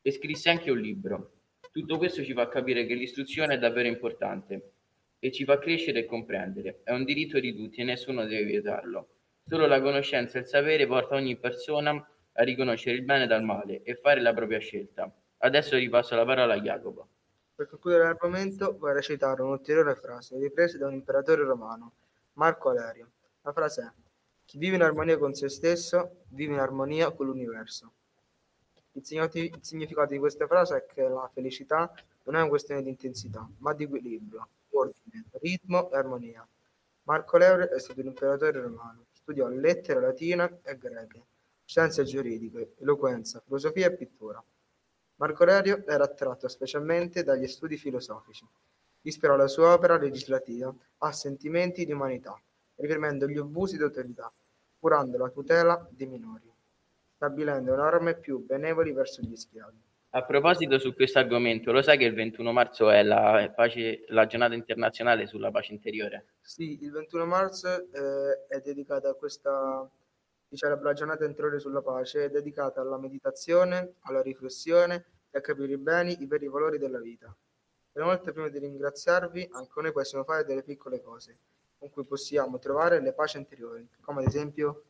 E 0.00 0.10
scrisse 0.10 0.48
anche 0.48 0.70
un 0.70 0.78
libro. 0.78 1.35
Tutto 1.76 1.98
questo 1.98 2.24
ci 2.24 2.32
fa 2.32 2.48
capire 2.48 2.86
che 2.86 2.94
l'istruzione 2.94 3.56
è 3.56 3.58
davvero 3.58 3.86
importante 3.86 4.70
e 5.18 5.30
ci 5.30 5.44
fa 5.44 5.58
crescere 5.58 5.98
e 5.98 6.04
comprendere. 6.06 6.80
È 6.82 6.90
un 6.90 7.04
diritto 7.04 7.38
di 7.38 7.54
tutti 7.54 7.82
e 7.82 7.84
nessuno 7.84 8.24
deve 8.24 8.44
vietarlo. 8.44 9.08
Solo 9.46 9.66
la 9.66 9.82
conoscenza 9.82 10.38
e 10.38 10.40
il 10.40 10.46
sapere 10.46 10.86
porta 10.86 11.16
ogni 11.16 11.36
persona 11.36 11.92
a 12.32 12.42
riconoscere 12.44 12.96
il 12.96 13.04
bene 13.04 13.26
dal 13.26 13.42
male 13.42 13.82
e 13.82 13.94
fare 13.94 14.22
la 14.22 14.32
propria 14.32 14.58
scelta. 14.58 15.14
Adesso 15.36 15.76
ripasso 15.76 16.16
la 16.16 16.24
parola 16.24 16.54
a 16.54 16.60
Jacopo. 16.60 17.08
Per 17.54 17.68
concludere 17.68 18.04
l'argomento 18.04 18.74
vorrei 18.78 19.02
citare 19.02 19.42
un'ulteriore 19.42 19.96
frase 19.96 20.38
ripresa 20.38 20.78
da 20.78 20.86
un 20.86 20.94
imperatore 20.94 21.42
romano, 21.42 21.92
Marco 22.36 22.70
Alerio. 22.70 23.10
La 23.42 23.52
frase 23.52 23.82
è 23.82 23.90
chi 24.46 24.56
vive 24.56 24.76
in 24.76 24.82
armonia 24.82 25.18
con 25.18 25.34
se 25.34 25.50
stesso 25.50 26.22
vive 26.28 26.54
in 26.54 26.58
armonia 26.58 27.10
con 27.12 27.26
l'universo. 27.26 27.92
Il 28.96 29.58
significato 29.60 30.12
di 30.12 30.18
questa 30.18 30.46
frase 30.46 30.76
è 30.76 30.86
che 30.86 31.02
la 31.02 31.28
felicità 31.32 31.92
non 32.24 32.36
è 32.36 32.40
una 32.40 32.48
questione 32.48 32.82
di 32.82 32.88
intensità, 32.88 33.48
ma 33.58 33.74
di 33.74 33.84
equilibrio, 33.84 34.48
ordine, 34.70 35.24
ritmo 35.40 35.90
e 35.90 35.96
armonia. 35.96 36.46
Marco 37.02 37.36
Aurelio 37.36 37.70
è 37.70 37.78
stato 37.78 38.00
un 38.00 38.06
imperatore 38.06 38.60
romano, 38.60 39.04
studiò 39.12 39.46
lettere 39.48 40.00
latine 40.00 40.60
e 40.64 40.76
greche, 40.78 41.22
scienze 41.64 42.04
giuridiche, 42.04 42.74
eloquenza, 42.78 43.40
filosofia 43.44 43.86
e 43.86 43.96
pittura. 43.96 44.42
Marco 45.16 45.42
Aurelio 45.42 45.86
era 45.86 46.04
attratto 46.04 46.48
specialmente 46.48 47.22
dagli 47.22 47.46
studi 47.46 47.76
filosofici. 47.76 48.46
Ispirò 49.02 49.36
la 49.36 49.46
sua 49.46 49.72
opera 49.72 49.98
legislativa 49.98 50.74
a 50.98 51.12
sentimenti 51.12 51.84
di 51.84 51.92
umanità 51.92 52.40
reprimendo 52.76 53.26
gli 53.26 53.38
abusi 53.38 53.76
di 53.76 53.82
autorità, 53.82 54.30
curando 54.78 55.16
la 55.18 55.28
tutela 55.30 55.86
dei 55.90 56.06
minori, 56.06 56.50
stabilendo 57.16 57.74
norme 57.74 58.18
più 58.18 58.44
benevoli 58.44 58.92
verso 58.92 59.22
gli 59.22 59.34
schiavi. 59.34 59.82
A 60.10 60.24
proposito 60.24 60.78
su 60.78 60.94
questo 60.94 61.18
argomento, 61.18 61.72
lo 61.72 61.82
sai 61.82 61.98
che 61.98 62.04
il 62.04 62.14
21 62.14 62.52
marzo 62.52 62.90
è 62.90 63.02
la, 63.02 63.52
pace, 63.54 64.04
la 64.08 64.26
giornata 64.26 64.54
internazionale 64.54 65.26
sulla 65.26 65.50
pace 65.50 65.72
interiore? 65.72 66.36
Sì, 66.40 66.82
il 66.82 66.90
21 66.90 67.26
marzo 67.26 67.68
eh, 67.68 68.46
è 68.48 68.60
dedicata 68.60 69.10
a 69.10 69.14
questa, 69.14 69.90
diciamo, 70.48 70.80
la 70.80 70.92
giornata 70.92 71.24
interiore 71.24 71.58
sulla 71.58 71.82
pace, 71.82 72.26
è 72.26 72.30
dedicata 72.30 72.80
alla 72.80 72.98
meditazione, 72.98 73.96
alla 74.02 74.22
riflessione 74.22 75.04
e 75.30 75.38
a 75.38 75.40
capire 75.40 75.72
i 75.72 75.78
beni, 75.78 76.16
i 76.22 76.26
veri 76.26 76.48
valori 76.48 76.78
della 76.78 77.00
vita. 77.00 77.34
Inoltre, 77.96 78.32
prima 78.32 78.48
di 78.48 78.58
ringraziarvi, 78.58 79.48
anche 79.52 79.80
noi 79.80 79.92
possiamo 79.92 80.24
fare 80.24 80.44
delle 80.44 80.62
piccole 80.62 81.02
cose 81.02 81.38
con 81.78 81.90
cui 81.90 82.06
possiamo 82.06 82.58
trovare 82.58 83.00
le 83.00 83.12
pace 83.12 83.36
interiori, 83.36 83.86
come 84.00 84.20
ad 84.22 84.28
esempio 84.28 84.84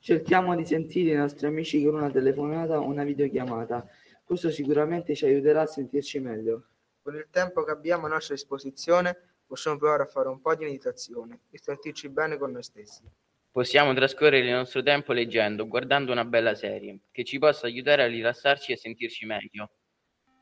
Cerchiamo 0.00 0.54
di 0.54 0.64
sentire 0.64 1.12
i 1.12 1.16
nostri 1.16 1.46
amici 1.46 1.82
con 1.84 1.94
una 1.94 2.10
telefonata 2.10 2.78
o 2.78 2.86
una 2.86 3.04
videochiamata. 3.04 3.86
Questo 4.24 4.50
sicuramente 4.50 5.14
ci 5.14 5.24
aiuterà 5.24 5.62
a 5.62 5.66
sentirci 5.66 6.20
meglio. 6.20 6.68
Con 7.02 7.14
il 7.14 7.26
tempo 7.30 7.64
che 7.64 7.72
abbiamo 7.72 8.06
a 8.06 8.08
nostra 8.08 8.34
disposizione 8.34 9.16
possiamo 9.46 9.76
provare 9.78 10.04
a 10.04 10.06
fare 10.06 10.28
un 10.28 10.40
po' 10.40 10.54
di 10.54 10.64
meditazione 10.64 11.40
e 11.50 11.58
sentirci 11.58 12.08
bene 12.10 12.36
con 12.36 12.52
noi 12.52 12.62
stessi. 12.62 13.02
Possiamo 13.50 13.92
trascorrere 13.92 14.46
il 14.46 14.52
nostro 14.52 14.82
tempo 14.82 15.12
leggendo, 15.12 15.66
guardando 15.66 16.12
una 16.12 16.24
bella 16.24 16.54
serie, 16.54 17.00
che 17.10 17.24
ci 17.24 17.38
possa 17.38 17.66
aiutare 17.66 18.02
a 18.02 18.06
rilassarci 18.06 18.72
e 18.72 18.76
sentirci 18.76 19.26
meglio. 19.26 19.70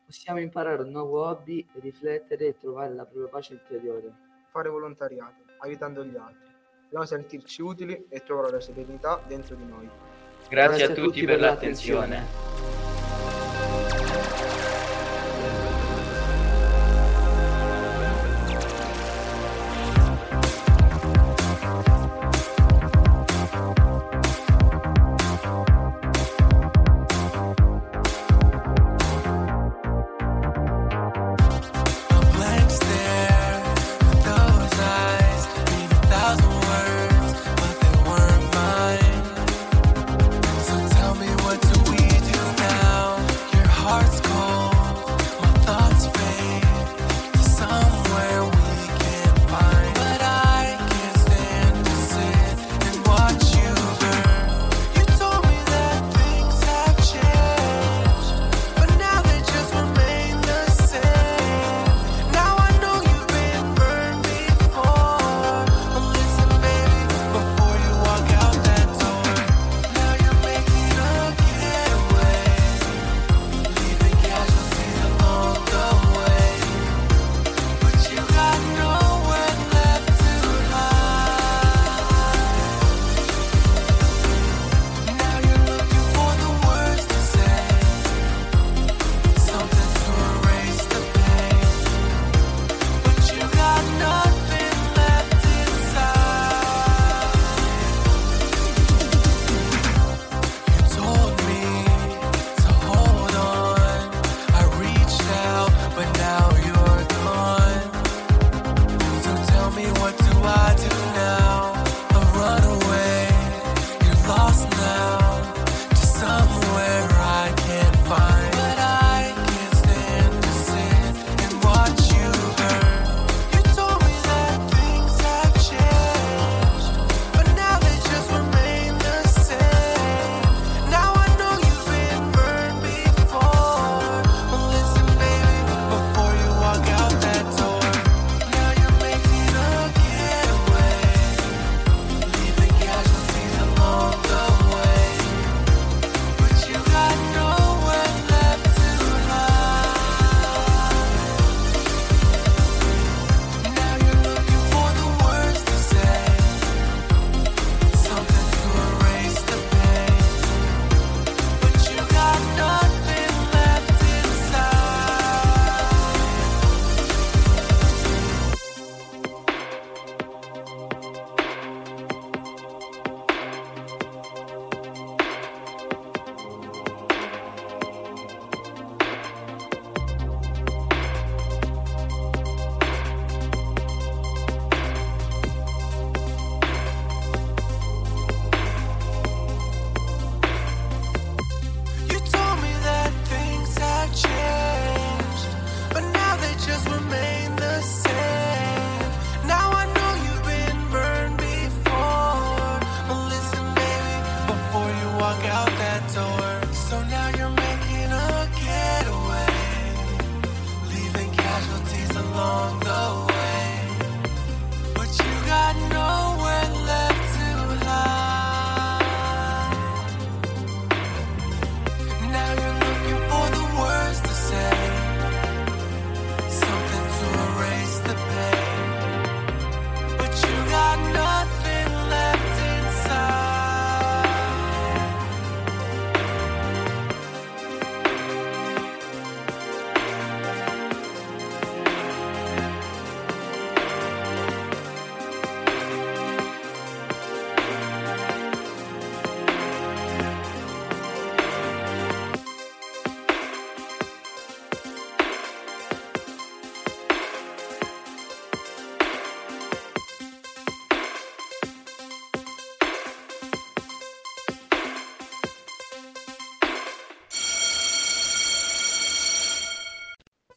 Possiamo 0.04 0.38
imparare 0.38 0.82
un 0.82 0.90
nuovo 0.90 1.24
hobby, 1.24 1.66
riflettere 1.80 2.48
e 2.48 2.58
trovare 2.58 2.94
la 2.94 3.04
propria 3.04 3.28
pace 3.28 3.54
interiore. 3.54 4.12
Fare 4.50 4.68
volontariato 4.68 5.44
aiutando 5.58 6.04
gli 6.04 6.16
altri. 6.16 6.45
Dobbiamo 6.86 7.04
sentirci 7.04 7.62
utili 7.62 8.06
e 8.08 8.22
trovare 8.22 8.52
la 8.52 8.60
serenità 8.60 9.20
dentro 9.26 9.56
di 9.56 9.64
noi. 9.64 9.88
Grazie, 10.48 10.78
Grazie 10.78 10.84
a, 10.84 10.88
tutti, 10.88 11.00
tutti 11.00 11.24
per, 11.24 11.34
per 11.34 11.40
l'attenzione. 11.40 12.55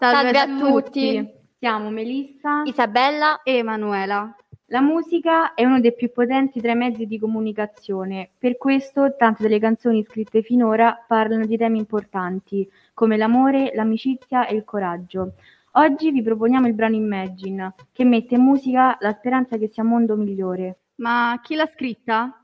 Salve, 0.01 0.39
a 0.39 0.45
tutti. 0.45 1.29
Siamo 1.57 1.89
Melissa, 1.89 2.61
Isabella 2.63 3.41
e 3.43 3.57
Emanuela. 3.57 4.33
La 4.67 4.79
musica 4.79 5.53
è 5.53 5.65
uno 5.65 5.81
dei 5.81 5.93
più 5.93 6.09
potenti 6.13 6.61
tra 6.61 6.71
i 6.71 6.77
mezzi 6.77 7.05
di 7.05 7.19
comunicazione, 7.19 8.29
per 8.37 8.55
questo 8.55 9.17
tante 9.17 9.43
delle 9.43 9.59
canzoni 9.59 10.05
scritte 10.05 10.41
finora 10.41 11.03
parlano 11.05 11.45
di 11.45 11.57
temi 11.57 11.79
importanti, 11.79 12.65
come 12.93 13.17
l'amore, 13.17 13.73
l'amicizia 13.75 14.47
e 14.47 14.55
il 14.55 14.63
coraggio. 14.63 15.33
Oggi 15.71 16.11
vi 16.11 16.21
proponiamo 16.21 16.65
il 16.65 16.75
brano 16.75 16.95
Imagine, 16.95 17.73
che 17.91 18.05
mette 18.05 18.35
in 18.35 18.41
musica 18.41 18.95
la 19.01 19.11
speranza 19.11 19.57
che 19.57 19.67
sia 19.67 19.83
un 19.83 19.89
mondo 19.89 20.15
migliore. 20.15 20.77
Ma 20.95 21.37
chi 21.43 21.55
l'ha 21.55 21.67
scritta? 21.67 22.38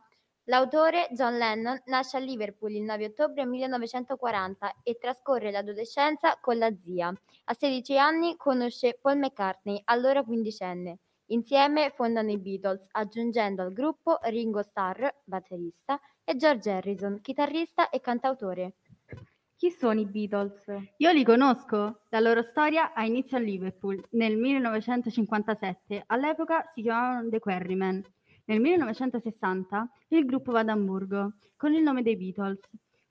L'autore, 0.47 1.07
John 1.11 1.37
Lennon, 1.37 1.81
nasce 1.85 2.17
a 2.17 2.19
Liverpool 2.19 2.71
il 2.71 2.83
9 2.83 3.05
ottobre 3.05 3.45
1940 3.45 4.75
e 4.83 4.95
trascorre 4.99 5.49
l'adolescenza 5.49 6.37
con 6.39 6.59
la 6.59 6.71
zia. 6.83 7.11
A 7.45 7.53
16 7.55 7.97
anni 7.97 8.35
conosce 8.37 8.99
Paul 9.01 9.17
McCartney, 9.17 9.81
allora 9.85 10.23
quindicenne. 10.23 10.99
Insieme 11.29 11.91
fondano 11.95 12.29
i 12.29 12.37
Beatles, 12.37 12.87
aggiungendo 12.91 13.63
al 13.63 13.73
gruppo 13.73 14.19
Ringo 14.21 14.61
Starr, 14.61 15.07
batterista, 15.23 15.99
e 16.23 16.35
George 16.35 16.69
Harrison, 16.69 17.21
chitarrista 17.21 17.89
e 17.89 17.99
cantautore. 17.99 18.73
Chi 19.55 19.71
sono 19.71 19.99
i 19.99 20.05
Beatles? 20.05 20.63
Io 20.97 21.11
li 21.11 21.23
conosco. 21.23 22.01
La 22.09 22.19
loro 22.19 22.43
storia 22.43 22.93
ha 22.93 23.03
inizio 23.03 23.37
a 23.37 23.39
Liverpool 23.39 23.99
nel 24.11 24.37
1957. 24.37 26.03
All'epoca 26.05 26.69
si 26.71 26.83
chiamavano 26.83 27.29
The 27.29 27.39
Quarrymen. 27.39 28.13
Nel 28.47 28.61
1960 28.61 29.89
il 30.09 30.25
gruppo 30.25 30.51
va 30.51 30.59
ad 30.59 30.69
Amburgo 30.69 31.33
con 31.57 31.73
il 31.73 31.81
nome 31.81 32.03
dei 32.03 32.15
Beatles, 32.15 32.59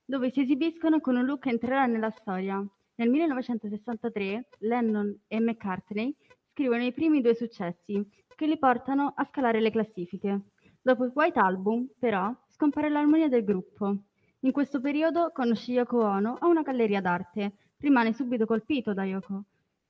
dove 0.04 0.30
si 0.30 0.42
esibiscono 0.42 1.00
con 1.00 1.16
un 1.16 1.24
look 1.24 1.40
che 1.40 1.50
entrerà 1.50 1.86
nella 1.86 2.10
storia. 2.10 2.64
Nel 2.96 3.10
1963 3.10 4.48
Lennon 4.58 5.22
e 5.26 5.40
McCartney 5.40 6.14
scrivono 6.52 6.84
i 6.84 6.92
primi 6.92 7.20
due 7.20 7.34
successi 7.34 8.00
che 8.36 8.46
li 8.46 8.56
portano 8.58 9.12
a 9.16 9.24
scalare 9.24 9.60
le 9.60 9.72
classifiche. 9.72 10.50
Dopo 10.80 11.04
il 11.04 11.12
White 11.12 11.38
Album, 11.40 11.88
però, 11.98 12.32
scompare 12.46 12.88
l'armonia 12.88 13.28
del 13.28 13.42
gruppo. 13.42 13.96
In 14.40 14.52
questo 14.52 14.80
periodo 14.80 15.32
conosce 15.32 15.72
Yoko 15.72 16.00
Ono 16.00 16.36
a 16.38 16.46
una 16.46 16.62
galleria 16.62 17.00
d'arte. 17.00 17.54
Rimane 17.78 18.12
subito 18.12 18.46
colpito 18.46 18.94
da 18.94 19.04
Yoko, 19.04 19.46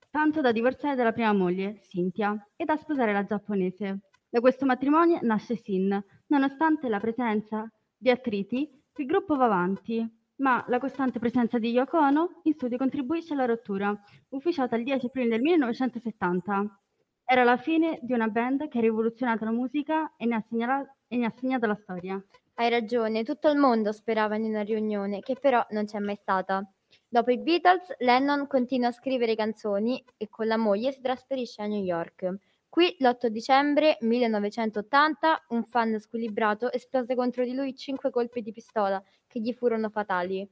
tanto 0.09 0.41
da 0.41 0.51
divorziare 0.51 0.95
dalla 0.95 1.11
prima 1.11 1.33
moglie, 1.33 1.81
Cynthia, 1.81 2.35
e 2.55 2.65
da 2.65 2.77
sposare 2.77 3.13
la 3.13 3.23
giapponese. 3.23 3.99
Da 4.29 4.39
questo 4.39 4.65
matrimonio 4.65 5.19
nasce 5.21 5.55
Sin. 5.55 6.03
Nonostante 6.27 6.89
la 6.89 6.99
presenza 6.99 7.69
di 7.95 8.09
attriti, 8.09 8.69
il 8.97 9.05
gruppo 9.05 9.35
va 9.35 9.45
avanti, 9.45 10.05
ma 10.37 10.63
la 10.67 10.79
costante 10.79 11.19
presenza 11.19 11.57
di 11.57 11.71
Yoko 11.71 11.97
Ono 11.97 12.41
in 12.43 12.53
studio 12.53 12.77
contribuisce 12.77 13.33
alla 13.33 13.45
rottura, 13.45 13.97
ufficiata 14.29 14.75
il 14.75 14.83
10 14.83 15.05
aprile 15.05 15.29
del 15.29 15.41
1970. 15.41 16.81
Era 17.23 17.43
la 17.43 17.57
fine 17.57 17.99
di 18.01 18.13
una 18.13 18.27
band 18.27 18.67
che 18.67 18.77
ha 18.77 18.81
rivoluzionato 18.81 19.45
la 19.45 19.51
musica 19.51 20.13
e 20.17 20.25
ne 20.25 20.35
ha, 20.35 20.43
segnala- 20.47 20.95
e 21.07 21.17
ne 21.17 21.25
ha 21.25 21.33
segnato 21.35 21.65
la 21.65 21.75
storia. 21.75 22.21
Hai 22.55 22.69
ragione, 22.69 23.23
tutto 23.23 23.49
il 23.49 23.57
mondo 23.57 23.91
sperava 23.91 24.35
in 24.35 24.43
una 24.43 24.61
riunione, 24.61 25.19
che 25.19 25.35
però 25.39 25.65
non 25.69 25.85
c'è 25.85 25.99
mai 25.99 26.15
stata. 26.15 26.67
Dopo 27.07 27.31
i 27.31 27.39
Beatles, 27.39 27.95
Lennon 27.99 28.47
continua 28.47 28.89
a 28.89 28.91
scrivere 28.91 29.35
canzoni 29.35 30.03
e 30.17 30.29
con 30.29 30.47
la 30.47 30.57
moglie 30.57 30.91
si 30.91 31.01
trasferisce 31.01 31.61
a 31.61 31.67
New 31.67 31.83
York. 31.83 32.33
Qui, 32.75 32.93
l'8 32.99 33.27
dicembre 33.27 33.97
1980, 34.01 35.45
un 35.51 35.63
fan 35.63 35.97
squilibrato 35.97 36.69
esplose 36.73 37.15
contro 37.15 37.45
di 37.45 37.53
lui 37.53 37.73
cinque 37.73 38.09
colpi 38.09 38.41
di 38.41 38.51
pistola 38.51 39.01
che 39.27 39.39
gli 39.39 39.53
furono 39.53 39.89
fatali. 39.89 40.45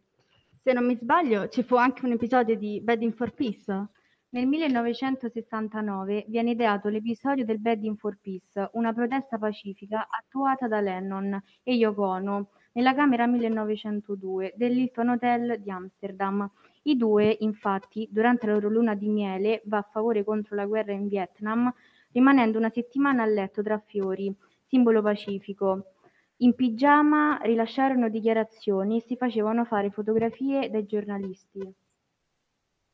Se 0.61 0.71
non 0.71 0.85
mi 0.85 0.95
sbaglio, 0.95 1.49
ci 1.49 1.63
fu 1.63 1.75
anche 1.75 2.05
un 2.05 2.13
episodio 2.13 2.55
di 2.55 2.79
Bedding 2.79 3.11
for 3.11 3.33
Peace. 3.33 3.87
Nel 4.29 4.47
1969 4.47 6.23
viene 6.29 6.51
ideato 6.51 6.87
l'episodio 6.87 7.43
del 7.43 7.59
Bedding 7.59 7.97
for 7.97 8.17
Peace, 8.21 8.69
una 8.75 8.93
protesta 8.93 9.37
pacifica 9.37 10.07
attuata 10.09 10.69
da 10.69 10.79
Lennon 10.79 11.37
e 11.61 11.73
Yoko 11.73 12.05
Ono 12.05 12.51
nella 12.71 12.95
camera 12.95 13.27
1902 13.27 14.53
dell'Hilton 14.55 15.09
Hotel 15.09 15.59
di 15.59 15.69
Amsterdam. 15.69 16.49
I 16.83 16.95
due, 16.95 17.35
infatti, 17.41 18.07
durante 18.09 18.45
la 18.45 18.53
loro 18.53 18.69
luna 18.69 18.95
di 18.95 19.09
miele 19.09 19.61
va 19.65 19.79
a 19.79 19.89
favore 19.91 20.23
contro 20.23 20.55
la 20.55 20.65
guerra 20.65 20.93
in 20.93 21.09
Vietnam, 21.09 21.73
rimanendo 22.13 22.57
una 22.57 22.69
settimana 22.69 23.23
a 23.23 23.25
letto 23.25 23.61
tra 23.61 23.77
fiori, 23.77 24.33
simbolo 24.65 25.01
pacifico. 25.01 25.93
In 26.37 26.55
pigiama 26.55 27.39
rilasciarono 27.43 28.09
dichiarazioni 28.09 28.97
e 28.97 29.01
si 29.01 29.15
facevano 29.17 29.65
fare 29.65 29.91
fotografie 29.91 30.69
dai 30.69 30.85
giornalisti. 30.85 31.73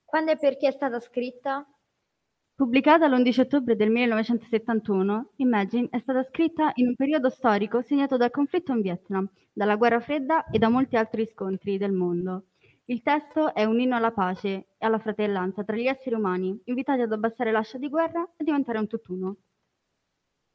Quando 0.04 0.32
e 0.32 0.38
perché 0.38 0.68
è 0.68 0.72
stata 0.72 1.00
scritta? 1.00 1.66
Pubblicata 2.56 3.08
l'11 3.08 3.40
ottobre 3.40 3.76
del 3.78 3.90
1971, 3.90 5.32
Imagine 5.38 5.88
è 5.92 6.00
stata 6.00 6.24
scritta 6.24 6.72
in 6.76 6.88
un 6.88 6.96
periodo 6.96 7.30
storico 7.30 7.82
segnato 7.82 8.18
dal 8.18 8.32
conflitto 8.32 8.74
in 8.74 8.82
Vietnam, 8.82 9.30
dalla 9.54 9.78
guerra 9.78 10.02
fredda 10.02 10.44
e 10.50 10.58
da 10.58 10.68
molti 10.68 10.98
altri 10.98 11.26
scontri 11.26 11.78
del 11.78 11.94
mondo. 11.94 12.49
Il 12.90 13.04
testo 13.04 13.54
è 13.54 13.66
un 13.66 13.80
inno 13.80 13.98
alla 13.98 14.12
pace 14.12 14.70
e 14.80 14.86
alla 14.88 14.98
fratellanza 14.98 15.64
tra 15.64 15.76
gli 15.76 15.86
esseri 15.86 16.16
umani, 16.16 16.60
invitati 16.66 17.02
ad 17.02 17.12
abbassare 17.12 17.52
l'ascia 17.52 17.78
di 17.78 17.88
guerra 17.88 18.28
e 18.36 18.44
diventare 18.44 18.80
un 18.80 18.88
tutt'uno. 18.88 19.36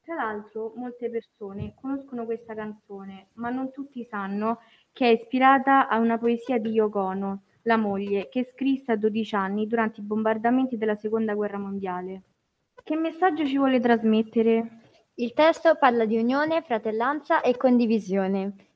Tra 0.00 0.16
l'altro, 0.16 0.72
molte 0.74 1.08
persone 1.10 1.74
conoscono 1.80 2.24
questa 2.24 2.52
canzone, 2.52 3.28
ma 3.34 3.50
non 3.50 3.70
tutti 3.70 4.02
sanno 4.02 4.58
che 4.90 5.06
è 5.06 5.12
ispirata 5.12 5.86
a 5.86 5.98
una 5.98 6.18
poesia 6.18 6.58
di 6.58 6.70
Yoko 6.70 7.00
Ono, 7.02 7.42
la 7.62 7.76
moglie, 7.76 8.28
che 8.28 8.42
scrisse 8.42 8.90
a 8.90 8.96
12 8.96 9.34
anni 9.36 9.68
durante 9.68 10.00
i 10.00 10.04
bombardamenti 10.04 10.76
della 10.76 10.96
Seconda 10.96 11.34
Guerra 11.34 11.58
Mondiale. 11.58 12.22
Che 12.82 12.96
messaggio 12.96 13.46
ci 13.46 13.58
vuole 13.58 13.78
trasmettere? 13.78 14.80
Il 15.14 15.34
testo 15.34 15.76
parla 15.76 16.04
di 16.04 16.16
unione, 16.16 16.62
fratellanza 16.62 17.42
e 17.42 17.56
condivisione. 17.56 18.72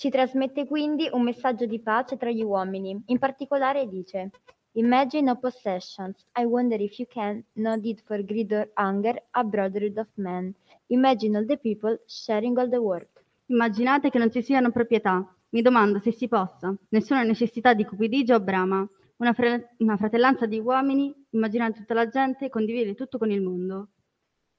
Ci 0.00 0.08
trasmette 0.08 0.66
quindi 0.66 1.10
un 1.12 1.22
messaggio 1.22 1.66
di 1.66 1.78
pace 1.78 2.16
tra 2.16 2.30
gli 2.30 2.42
uomini. 2.42 3.02
In 3.08 3.18
particolare 3.18 3.86
dice: 3.86 4.30
Imagine 4.72 5.24
no 5.24 5.36
possessions. 5.38 6.24
I 6.38 6.44
wonder 6.44 6.80
if 6.80 6.98
you 6.98 7.06
can, 7.06 7.44
no 7.56 7.74
need 7.74 8.00
for 8.06 8.24
greed 8.24 8.50
or 8.50 8.70
hunger, 8.76 9.22
a 9.32 9.44
brotherhood 9.44 9.98
of 9.98 10.08
men. 10.14 10.54
Imagine 10.86 11.36
all 11.36 11.44
the 11.44 11.58
people 11.58 12.00
sharing 12.06 12.56
all 12.56 12.70
the 12.70 12.78
world. 12.78 13.08
Immaginate 13.48 14.08
che 14.08 14.16
non 14.16 14.30
ci 14.30 14.40
siano 14.40 14.70
proprietà. 14.70 15.36
Mi 15.50 15.60
domando 15.60 15.98
se 15.98 16.12
si 16.12 16.28
possa. 16.28 16.74
Nessuna 16.88 17.22
necessità 17.22 17.74
di 17.74 17.84
cupidigia 17.84 18.36
o 18.36 18.40
brama. 18.40 18.88
Una, 19.18 19.34
fre- 19.34 19.74
una 19.80 19.98
fratellanza 19.98 20.46
di 20.46 20.58
uomini, 20.60 21.14
immaginare 21.32 21.74
tutta 21.74 21.92
la 21.92 22.08
gente, 22.08 22.48
condividere 22.48 22.94
tutto 22.94 23.18
con 23.18 23.30
il 23.30 23.42
mondo. 23.42 23.88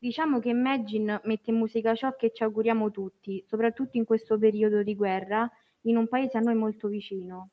Diciamo 0.02 0.40
che 0.40 0.50
Imagine 0.50 1.22
mette 1.26 1.52
in 1.52 1.58
musica 1.58 1.94
ciò 1.94 2.16
che 2.16 2.32
ci 2.34 2.42
auguriamo 2.42 2.90
tutti, 2.90 3.44
soprattutto 3.48 3.98
in 3.98 4.04
questo 4.04 4.36
periodo 4.40 4.82
di 4.82 4.96
guerra, 4.96 5.48
in 5.82 5.96
un 5.96 6.08
paese 6.08 6.38
a 6.38 6.42
noi 6.42 6.56
molto 6.56 6.88
vicino. 6.88 7.50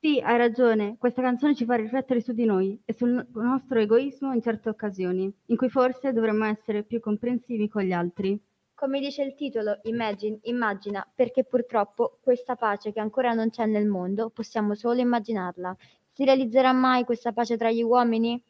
Sì, 0.00 0.20
hai 0.20 0.36
ragione, 0.36 0.96
questa 0.98 1.22
canzone 1.22 1.54
ci 1.54 1.64
fa 1.64 1.76
riflettere 1.76 2.20
su 2.20 2.32
di 2.32 2.44
noi 2.44 2.80
e 2.84 2.92
sul 2.92 3.10
no- 3.10 3.26
nostro 3.42 3.78
egoismo 3.78 4.32
in 4.32 4.42
certe 4.42 4.68
occasioni, 4.68 5.32
in 5.46 5.56
cui 5.56 5.68
forse 5.68 6.12
dovremmo 6.12 6.44
essere 6.46 6.82
più 6.82 6.98
comprensivi 7.00 7.68
con 7.68 7.82
gli 7.82 7.92
altri. 7.92 8.40
Come 8.72 8.98
dice 9.00 9.22
il 9.24 9.34
titolo, 9.34 9.78
Imagine, 9.82 10.38
immagina, 10.44 11.06
perché 11.14 11.44
purtroppo 11.44 12.18
questa 12.22 12.56
pace 12.56 12.92
che 12.92 13.00
ancora 13.00 13.34
non 13.34 13.50
c'è 13.50 13.66
nel 13.66 13.86
mondo 13.86 14.30
possiamo 14.30 14.74
solo 14.74 15.00
immaginarla. 15.00 15.76
Si 16.10 16.24
realizzerà 16.24 16.72
mai 16.72 17.04
questa 17.04 17.32
pace 17.32 17.58
tra 17.58 17.70
gli 17.70 17.82
uomini? 17.82 18.42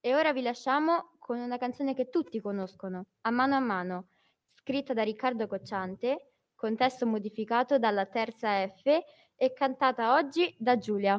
E 0.00 0.14
ora 0.14 0.32
vi 0.32 0.40
lasciamo 0.42 1.13
con 1.24 1.38
una 1.38 1.56
canzone 1.56 1.94
che 1.94 2.10
tutti 2.10 2.38
conoscono, 2.38 3.06
A 3.22 3.30
mano 3.30 3.54
a 3.54 3.58
mano, 3.58 4.08
scritta 4.52 4.92
da 4.92 5.02
Riccardo 5.02 5.46
Cocciante, 5.46 6.32
con 6.54 6.76
testo 6.76 7.06
modificato 7.06 7.78
dalla 7.78 8.04
terza 8.04 8.68
F 8.68 8.82
e 9.34 9.52
cantata 9.54 10.16
oggi 10.16 10.54
da 10.58 10.76
Giulia. 10.76 11.14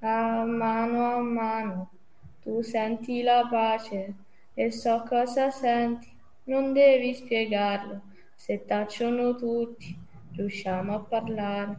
A 0.00 0.44
mano 0.44 1.14
a 1.14 1.18
mano 1.20 1.90
tu 2.42 2.60
senti 2.60 3.22
la 3.22 3.48
pace 3.50 4.12
e 4.52 4.70
so 4.70 5.02
cosa 5.08 5.50
senti, 5.50 6.14
non 6.44 6.74
devi 6.74 7.14
spiegarlo. 7.14 8.02
Se 8.34 8.66
tacciono 8.66 9.36
tutti, 9.36 9.96
riusciamo 10.32 10.96
a 10.96 11.00
parlare, 11.00 11.76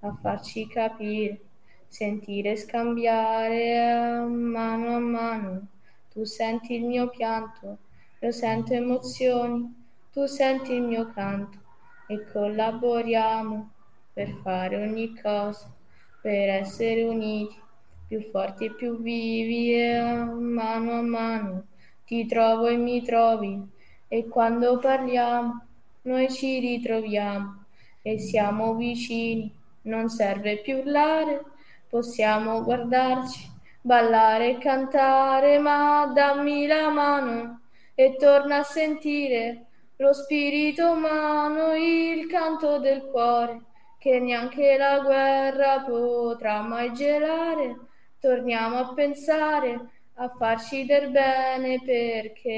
a 0.00 0.12
farci 0.20 0.68
capire, 0.68 1.40
sentire, 1.86 2.54
scambiare 2.54 3.80
a 3.80 4.26
mano 4.26 4.94
a 4.94 4.98
mano. 4.98 5.71
Tu 6.12 6.24
senti 6.24 6.74
il 6.74 6.84
mio 6.84 7.08
pianto, 7.08 7.78
io 8.20 8.32
sento 8.32 8.74
emozioni, 8.74 9.74
tu 10.12 10.26
senti 10.26 10.74
il 10.74 10.82
mio 10.82 11.10
canto 11.14 11.58
e 12.06 12.30
collaboriamo 12.30 13.70
per 14.12 14.28
fare 14.42 14.76
ogni 14.76 15.18
cosa, 15.18 15.74
per 16.20 16.50
essere 16.50 17.04
uniti, 17.04 17.58
più 18.06 18.20
forti 18.30 18.66
e 18.66 18.74
più 18.74 19.00
vivi. 19.00 19.72
E 19.72 20.02
mano 20.02 20.92
a 20.92 21.00
mano 21.00 21.64
ti 22.04 22.26
trovo 22.26 22.66
e 22.66 22.76
mi 22.76 23.02
trovi. 23.02 23.58
E 24.06 24.28
quando 24.28 24.78
parliamo 24.78 25.64
noi 26.02 26.30
ci 26.30 26.58
ritroviamo. 26.58 27.64
E 28.02 28.18
siamo 28.18 28.74
vicini, 28.74 29.50
non 29.82 30.10
serve 30.10 30.58
più 30.58 30.76
urlare, 30.76 31.42
possiamo 31.88 32.62
guardarci, 32.62 33.51
ballare 33.82 34.50
e 34.50 34.58
cantare, 34.58 35.58
ma 35.58 36.10
dammi 36.14 36.66
la 36.66 36.88
mano 36.88 37.60
e 37.94 38.16
torna 38.16 38.58
a 38.58 38.62
sentire 38.62 39.66
lo 39.96 40.12
spirito 40.12 40.92
umano, 40.92 41.74
il 41.74 42.26
canto 42.26 42.78
del 42.78 43.02
cuore 43.10 43.60
che 43.98 44.18
neanche 44.18 44.76
la 44.78 45.00
guerra 45.00 45.80
potrà 45.80 46.62
mai 46.62 46.92
gelare. 46.92 47.76
Torniamo 48.18 48.78
a 48.78 48.94
pensare, 48.94 49.78
a 50.14 50.28
farci 50.28 50.84
del 50.86 51.10
bene 51.10 51.80
perché 51.84 52.48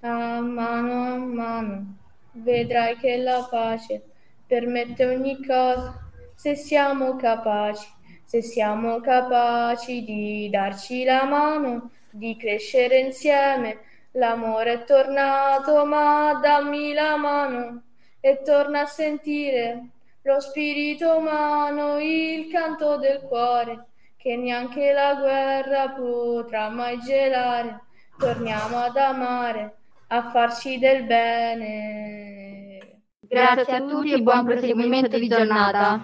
a 0.00 0.40
mano 0.40 1.12
a 1.12 1.16
mano 1.16 1.96
vedrai 2.32 2.96
che 2.96 3.16
la 3.16 3.46
pace 3.48 4.02
permette 4.46 5.04
ogni 5.06 5.44
cosa 5.44 5.98
se 6.34 6.56
siamo 6.56 7.16
capaci, 7.16 7.86
se 8.24 8.42
siamo 8.42 9.00
capaci 9.00 10.04
di 10.04 10.48
darci 10.50 11.04
la 11.04 11.24
mano, 11.24 11.90
di 12.10 12.36
crescere 12.36 12.98
insieme. 12.98 13.78
L'amore 14.12 14.72
è 14.72 14.84
tornato, 14.84 15.84
ma 15.84 16.38
dammi 16.40 16.92
la 16.92 17.16
mano 17.16 17.82
e 18.20 18.40
torna 18.42 18.80
a 18.80 18.86
sentire 18.86 19.88
lo 20.22 20.40
spirito 20.40 21.18
umano, 21.18 21.98
il 21.98 22.48
canto 22.50 22.96
del 22.96 23.20
cuore 23.20 23.86
che 24.16 24.36
neanche 24.36 24.92
la 24.92 25.14
guerra 25.16 25.90
potrà 25.90 26.70
mai 26.70 26.98
gelare. 27.00 27.82
Torniamo 28.16 28.78
ad 28.78 28.96
amare, 28.96 29.76
a 30.06 30.30
farci 30.30 30.78
del 30.78 31.04
bene. 31.04 32.78
Grazie 33.20 33.76
a 33.76 33.80
tutti 33.80 34.12
e 34.12 34.22
buon 34.22 34.46
proseguimento 34.46 35.18
di 35.18 35.28
giornata. 35.28 36.00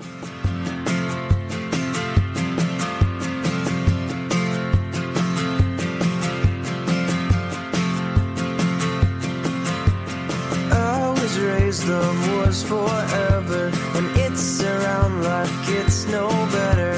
Raised 11.40 11.88
love 11.88 12.37
was 12.37 12.62
forever. 12.62 13.70
When 13.94 14.07
it's 14.16 14.62
around 14.62 15.22
like 15.22 15.68
it's 15.68 16.07
no 16.07 16.29
better. 16.53 16.92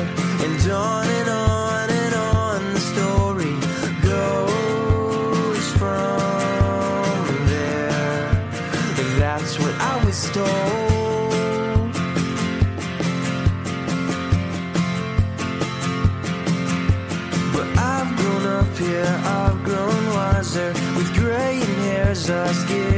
And 0.45 0.71
on 0.71 1.07
and 1.09 1.29
on 1.29 1.91
and 1.91 2.15
on 2.15 2.73
the 2.75 2.81
story 2.81 3.55
goes 4.03 5.67
from 5.81 7.47
there. 7.47 8.49
That's 9.19 9.59
what 9.59 9.75
I 9.81 10.05
was 10.05 10.31
told. 10.31 11.93
But 17.55 17.69
I've 17.79 18.17
grown 18.17 18.47
up 18.59 18.77
here, 18.77 19.21
I've 19.25 19.63
grown 19.65 20.07
wiser. 20.15 20.73
With 20.97 21.15
graying 21.15 21.75
hairs, 21.87 22.29
us 22.31 22.65
getting 22.65 22.92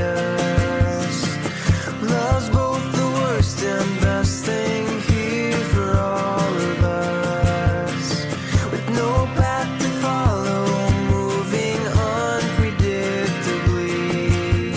Love's 2.01 2.49
both 2.49 2.91
the 2.93 3.08
worst 3.21 3.63
and 3.63 4.01
best 4.01 4.43
thing 4.43 4.86
here 5.01 5.58
for 5.73 5.97
all 5.97 6.58
of 6.71 6.84
us. 6.84 8.25
With 8.69 8.86
no 8.89 9.27
path 9.38 9.82
to 9.82 9.88
follow, 10.03 10.89
moving 11.15 11.80
unpredictably. 12.12 14.75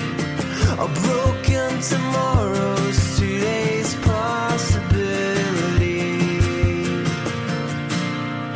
A 0.78 0.86
broken 1.06 1.80
tomorrow's 1.80 3.18
today's 3.18 3.96
possibility. 3.96 6.22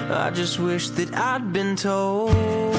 I 0.09 0.31
just 0.31 0.61
wish 0.61 0.91
that 0.91 1.13
I'd 1.15 1.53
been 1.53 1.75
told. 1.75 2.74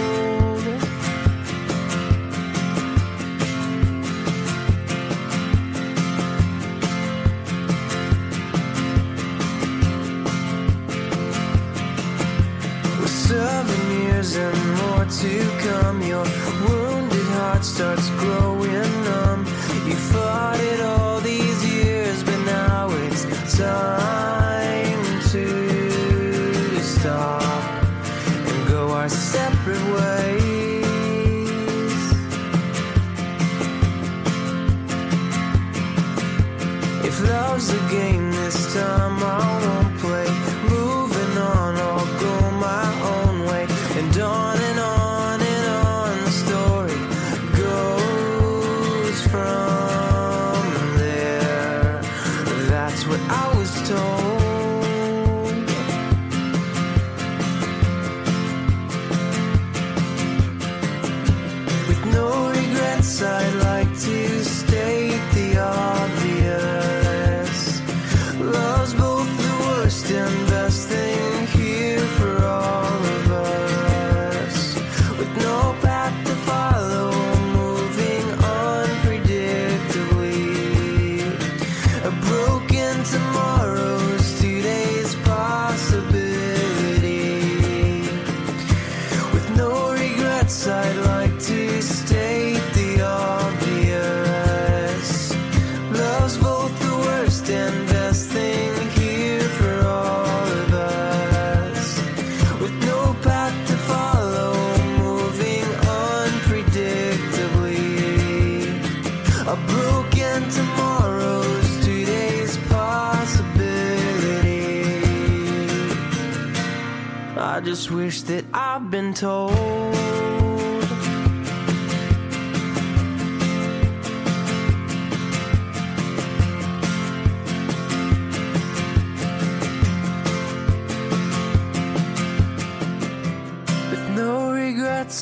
I 117.55 117.61
just 117.61 117.89
wish 117.89 118.21
that 118.23 118.43
I'd 118.53 118.91
been 118.91 119.13
told. 119.13 120.44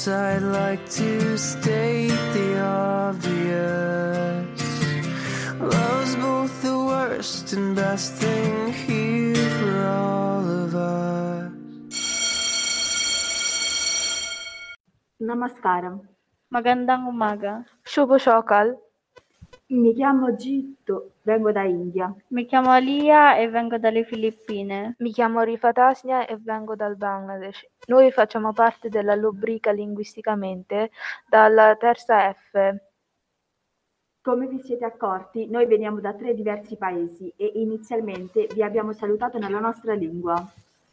Regrets, 0.04 0.08
I'd 0.08 0.44
like 0.44 0.90
to 0.92 1.38
state 1.38 2.10
the 2.34 2.60
obvious. 2.60 3.22
Love's 5.60 6.16
both 6.16 6.62
the 6.62 6.78
worst 6.78 7.54
and 7.54 7.76
best 7.76 8.14
thing 8.16 8.74
here 8.74 9.50
for 9.60 9.88
all 9.88 10.48
of 10.48 10.76
us. 10.76 11.52
Namaskaram. 15.22 16.02
Magandang 16.54 17.08
umaga. 17.10 17.66
Shubho 17.86 18.20
Shokal. 18.20 18.76
Mi 19.74 19.92
chiamo 19.96 20.36
Gitto, 20.36 21.14
vengo 21.24 21.52
da 21.52 21.64
India. 21.64 22.14
Mi 22.28 22.46
chiamo 22.46 22.70
Alia 22.70 23.38
e 23.38 23.50
vengo 23.50 23.80
dalle 23.80 24.04
Filippine. 24.04 24.94
Mi 25.00 25.12
chiamo 25.12 25.42
Rifatasnia 25.42 26.28
e 26.28 26.38
vengo 26.40 26.76
dal 26.76 26.96
Bangladesh. 26.96 27.66
Noi 27.88 28.12
facciamo 28.12 28.54
parte 28.54 28.90
della 28.90 29.16
rubrica 29.16 29.72
linguisticamente 29.72 30.92
dalla 31.28 31.76
terza 31.76 32.32
F. 32.32 32.76
Come 34.22 34.46
vi 34.46 34.60
siete 34.62 34.86
accorti, 34.86 35.50
noi 35.50 35.66
veniamo 35.66 36.00
da 36.00 36.14
tre 36.14 36.36
diversi 36.36 36.78
paesi 36.78 37.34
e 37.36 37.54
inizialmente 37.56 38.48
vi 38.54 38.62
abbiamo 38.62 38.94
salutato 38.94 39.40
nella 39.40 39.60
nostra 39.60 39.96
lingua. 39.96 40.36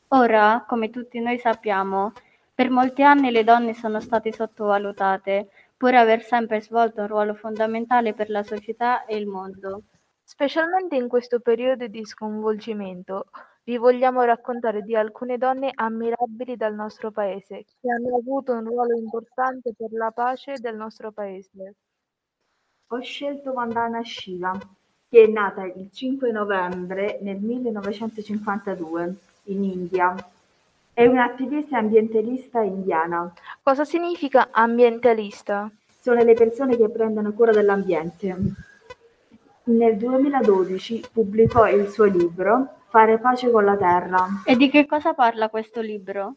Ora, 0.08 0.64
come 0.66 0.88
tutti 0.88 1.20
noi 1.20 1.38
sappiamo, 1.38 2.12
per 2.54 2.70
molti 2.70 3.02
anni 3.02 3.30
le 3.30 3.44
donne 3.44 3.74
sono 3.74 4.00
state 4.00 4.32
sottovalutate, 4.32 5.48
pur 5.80 5.94
aver 5.94 6.22
sempre 6.22 6.60
svolto 6.60 7.00
un 7.00 7.06
ruolo 7.06 7.32
fondamentale 7.32 8.12
per 8.12 8.28
la 8.28 8.42
società 8.42 9.06
e 9.06 9.16
il 9.16 9.26
mondo. 9.26 9.84
Specialmente 10.22 10.94
in 10.94 11.08
questo 11.08 11.40
periodo 11.40 11.86
di 11.86 12.04
sconvolgimento, 12.04 13.30
vi 13.64 13.78
vogliamo 13.78 14.22
raccontare 14.24 14.82
di 14.82 14.94
alcune 14.94 15.38
donne 15.38 15.70
ammirabili 15.74 16.56
dal 16.56 16.74
nostro 16.74 17.10
paese, 17.10 17.64
che 17.80 17.90
hanno 17.90 18.18
avuto 18.18 18.52
un 18.52 18.66
ruolo 18.66 18.94
importante 18.94 19.72
per 19.74 19.90
la 19.92 20.10
pace 20.10 20.58
del 20.58 20.76
nostro 20.76 21.12
paese. 21.12 21.74
Ho 22.88 23.00
scelto 23.00 23.54
Vandana 23.54 24.04
Shiva, 24.04 24.52
che 25.08 25.22
è 25.22 25.26
nata 25.28 25.64
il 25.64 25.88
5 25.90 26.30
novembre 26.30 27.20
nel 27.22 27.38
1952 27.38 29.14
in 29.44 29.64
India. 29.64 30.14
È 31.00 31.06
un'attivista 31.06 31.78
ambientalista 31.78 32.60
indiana. 32.60 33.32
Cosa 33.62 33.86
significa 33.86 34.48
ambientalista? 34.50 35.70
Sono 35.98 36.22
le 36.22 36.34
persone 36.34 36.76
che 36.76 36.90
prendono 36.90 37.32
cura 37.32 37.52
dell'ambiente. 37.52 38.36
Nel 39.62 39.96
2012 39.96 41.06
pubblicò 41.10 41.66
il 41.70 41.88
suo 41.88 42.04
libro 42.04 42.80
Fare 42.90 43.16
pace 43.16 43.50
con 43.50 43.64
la 43.64 43.78
terra. 43.78 44.26
E 44.44 44.56
di 44.56 44.68
che 44.68 44.84
cosa 44.84 45.14
parla 45.14 45.48
questo 45.48 45.80
libro? 45.80 46.34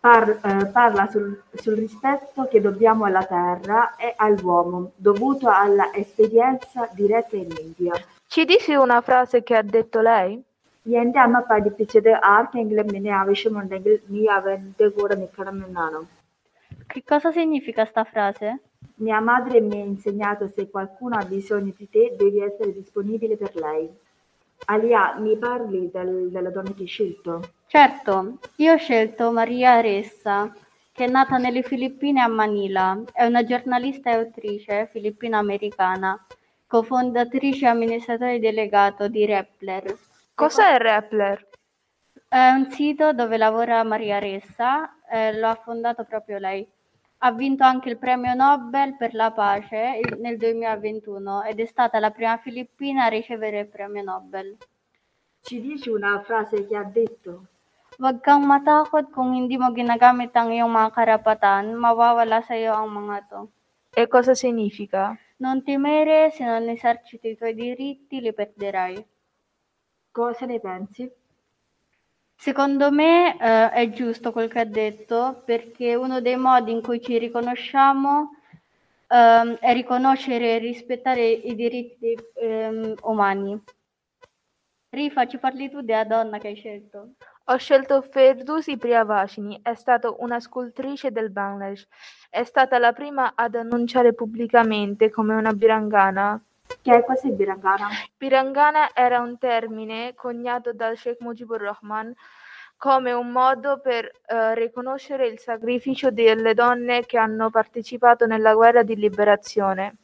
Par- 0.00 0.40
eh, 0.42 0.66
parla 0.66 1.06
sul, 1.06 1.40
sul 1.52 1.74
rispetto 1.74 2.48
che 2.48 2.60
dobbiamo 2.60 3.04
alla 3.04 3.24
terra 3.24 3.94
e 3.94 4.14
all'uomo, 4.16 4.90
dovuto 4.96 5.48
alla 5.48 5.94
esperienza 5.94 6.88
diretta 6.90 7.36
in 7.36 7.54
India. 7.56 7.92
Ci 8.26 8.44
dici 8.46 8.74
una 8.74 9.00
frase 9.00 9.44
che 9.44 9.54
ha 9.54 9.62
detto 9.62 10.00
lei? 10.00 10.42
എന്റെ 10.85 11.19
അമ്മ 11.25 11.37
പഠിപ്പിച്ചത് 11.49 12.09
ആർക്കെങ്കിലും 12.33 12.87
നിന്നെ 12.95 13.11
ആവശ്യമുണ്ടെങ്കിൽ 13.21 13.95
നീ 14.13 14.23
അവന്റെ 14.37 14.87
കൂടെ 14.97 15.17
നിൽക്കണമെന്നാണ് 15.23 16.01
Che 16.91 16.99
cosa 17.11 17.29
significa 17.37 17.83
sta 17.89 18.03
frase? 18.11 18.47
Mia 19.05 19.19
madre 19.29 19.57
mi 19.67 19.77
ha 19.79 19.85
insegnato 19.93 20.43
se 20.55 20.61
qualcuno 20.73 21.13
ha 21.17 21.25
bisogno 21.33 21.71
di 21.79 21.87
te 21.93 22.03
devi 22.21 22.39
essere 22.47 22.71
disponibile 22.79 23.35
per 23.41 23.53
lei. 23.65 23.83
Alia, 24.73 25.03
mi 25.25 25.33
parli 25.45 25.81
del- 25.95 26.29
della 26.33 26.51
donna 26.55 26.71
che 26.77 26.83
hai 26.85 26.91
scelto? 26.93 27.33
Certo, 27.75 28.13
io 28.63 28.71
ho 28.73 28.79
scelto 28.85 29.25
Maria 29.39 29.73
Ressa, 29.87 30.37
che 30.95 31.03
è 31.07 31.11
nata 31.17 31.37
nelle 31.45 31.63
Filippine 31.71 32.21
a 32.21 32.29
Manila. 32.41 32.85
È 33.21 33.25
una 33.31 33.43
giornalista 33.51 34.07
e 34.11 34.17
autrice 34.21 34.75
filippino-americana, 34.93 36.11
cofondatrice 36.73 37.65
e 37.65 37.73
amministratore 37.75 38.39
delegato 38.49 39.03
di 39.15 39.23
Rappler. 39.33 39.85
Cos'è 40.34 40.78
Rappler? 40.78 41.46
È 42.26 42.48
un 42.48 42.70
sito 42.70 43.12
dove 43.12 43.36
lavora 43.36 43.82
Maria 43.84 44.18
Ressa, 44.18 44.98
eh, 45.10 45.38
lo 45.38 45.48
ha 45.48 45.54
fondato 45.54 46.04
proprio 46.04 46.38
lei. 46.38 46.66
Ha 47.18 47.32
vinto 47.32 47.64
anche 47.64 47.90
il 47.90 47.98
premio 47.98 48.32
Nobel 48.32 48.96
per 48.96 49.12
la 49.12 49.30
pace 49.30 50.00
nel 50.18 50.38
2021 50.38 51.42
ed 51.42 51.60
è 51.60 51.66
stata 51.66 51.98
la 51.98 52.10
prima 52.10 52.38
filippina 52.38 53.04
a 53.04 53.08
ricevere 53.08 53.60
il 53.60 53.68
premio 53.68 54.02
Nobel. 54.02 54.56
Ci 55.42 55.60
dici 55.60 55.90
una 55.90 56.22
frase 56.22 56.66
che 56.66 56.76
ha 56.76 56.84
detto? 56.84 57.46
Huwag 57.98 58.20
kang 58.22 58.46
matakot 58.46 59.12
kung 59.12 59.36
hindi 59.36 59.58
mo 59.58 59.70
ginagamit 59.70 60.32
ang 60.32 60.48
iyong 60.48 60.72
mga 60.72 60.90
karapatan, 60.96 61.76
mawawala 61.76 62.40
sa 62.40 62.56
iyo 62.56 62.72
ang 62.72 62.88
mga 62.88 63.28
to. 63.28 63.40
E 63.92 64.08
cosa 64.08 64.32
significa? 64.32 65.12
Non 65.44 65.62
temere, 65.62 66.32
se 66.32 66.42
non 66.42 66.72
eserciti 66.72 67.28
i 67.28 67.36
tuoi 67.36 67.52
diritti 67.52 68.24
li 68.24 68.32
perderai. 68.32 69.11
Cosa 70.12 70.46
ne 70.46 70.60
pensi? 70.60 71.10
Secondo 72.36 72.90
me 72.90 73.36
eh, 73.38 73.70
è 73.70 73.90
giusto 73.90 74.30
quel 74.32 74.48
che 74.48 74.60
ha 74.60 74.64
detto 74.64 75.42
perché 75.44 75.94
uno 75.94 76.20
dei 76.20 76.36
modi 76.36 76.72
in 76.72 76.82
cui 76.82 77.00
ci 77.00 77.18
riconosciamo 77.18 78.30
ehm, 79.08 79.56
è 79.58 79.72
riconoscere 79.72 80.54
e 80.54 80.58
rispettare 80.58 81.26
i 81.28 81.54
diritti 81.54 82.16
ehm, 82.34 82.94
umani. 83.02 83.62
Rifa, 84.90 85.26
ci 85.26 85.38
parli 85.38 85.70
tu 85.70 85.80
della 85.80 86.04
donna 86.04 86.38
che 86.38 86.48
hai 86.48 86.56
scelto? 86.56 87.14
Ho 87.46 87.56
scelto 87.56 88.02
Ferdusi 88.02 88.76
Priyavashini, 88.76 89.60
è 89.62 89.74
stata 89.74 90.14
una 90.18 90.38
scultrice 90.38 91.10
del 91.10 91.30
Bangladesh. 91.30 91.86
È 92.28 92.44
stata 92.44 92.78
la 92.78 92.92
prima 92.92 93.32
ad 93.34 93.54
annunciare 93.54 94.12
pubblicamente 94.12 95.10
come 95.10 95.34
una 95.34 95.52
birangana. 95.52 96.42
Che 96.82 96.92
è 96.92 97.04
cos'è 97.04 97.30
birangana? 97.30 97.88
Birangana 98.16 98.92
era 98.92 99.20
un 99.20 99.38
termine 99.38 100.14
coniato 100.14 100.72
dal 100.72 100.96
Sheikh 100.96 101.20
Mujibur 101.20 101.60
Rahman 101.60 102.12
come 102.76 103.12
un 103.12 103.30
modo 103.30 103.78
per 103.78 104.10
eh, 104.26 104.56
riconoscere 104.56 105.28
il 105.28 105.38
sacrificio 105.38 106.10
delle 106.10 106.54
donne 106.54 107.06
che 107.06 107.16
hanno 107.18 107.50
partecipato 107.50 108.26
nella 108.26 108.54
guerra 108.54 108.82
di 108.82 108.96
liberazione. 108.96 109.94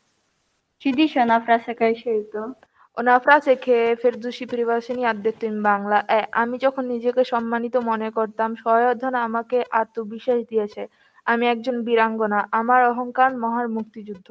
Ci 0.77 0.93
dice 0.93 1.21
una 1.21 1.41
frase 1.41 1.75
che 1.75 1.85
hai 1.87 1.97
scelto? 1.97 2.59
Una 2.99 3.19
frase 3.19 3.59
che 3.59 3.97
Ferdousi 3.99 4.45
প্রিভাসিনী 4.47 5.05
ha 5.05 5.13
detto 5.13 5.45
in 5.47 5.59
Bangla 5.63 5.99
এ 6.19 6.21
আমি 6.43 6.57
যখন 6.65 6.85
নিজেকে 6.95 7.23
সম্মানিত 7.33 7.75
মনে 7.91 8.09
করতাম 8.19 8.51
সয়োধনা 8.65 9.19
আমাকে 9.29 9.59
আত্মবিশ্বাস 9.81 10.41
দিয়েছে 10.51 10.83
আমি 11.27 11.45
একজন 11.55 11.77
বীরাঙ্গনা 11.87 12.41
আমার 12.61 12.81
অহংকার 12.93 13.31
মহার 13.45 13.67
মুক্তিযুদ্ধ 13.77 14.29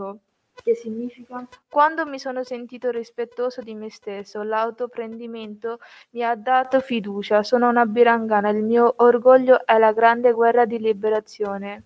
Che 0.63 0.75
significa? 0.75 1.47
Quando 1.69 2.05
mi 2.05 2.19
sono 2.19 2.43
sentito 2.43 2.89
rispettoso 2.89 3.61
di 3.61 3.73
me 3.73 3.89
stesso, 3.89 4.43
l'autoprendimento 4.43 5.79
mi 6.11 6.23
ha 6.23 6.35
dato 6.35 6.81
fiducia. 6.81 7.43
Sono 7.43 7.69
una 7.69 7.85
birangana, 7.85 8.49
il 8.49 8.63
mio 8.63 8.93
orgoglio 8.97 9.65
è 9.65 9.77
la 9.77 9.93
grande 9.93 10.31
guerra 10.33 10.65
di 10.65 10.79
liberazione. 10.79 11.83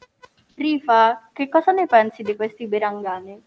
Rifa, 0.56 1.30
che 1.34 1.50
cosa 1.50 1.72
ne 1.72 1.86
pensi 1.86 2.24
di 2.24 2.36
questi 2.36 2.68
birangani? 2.68 3.42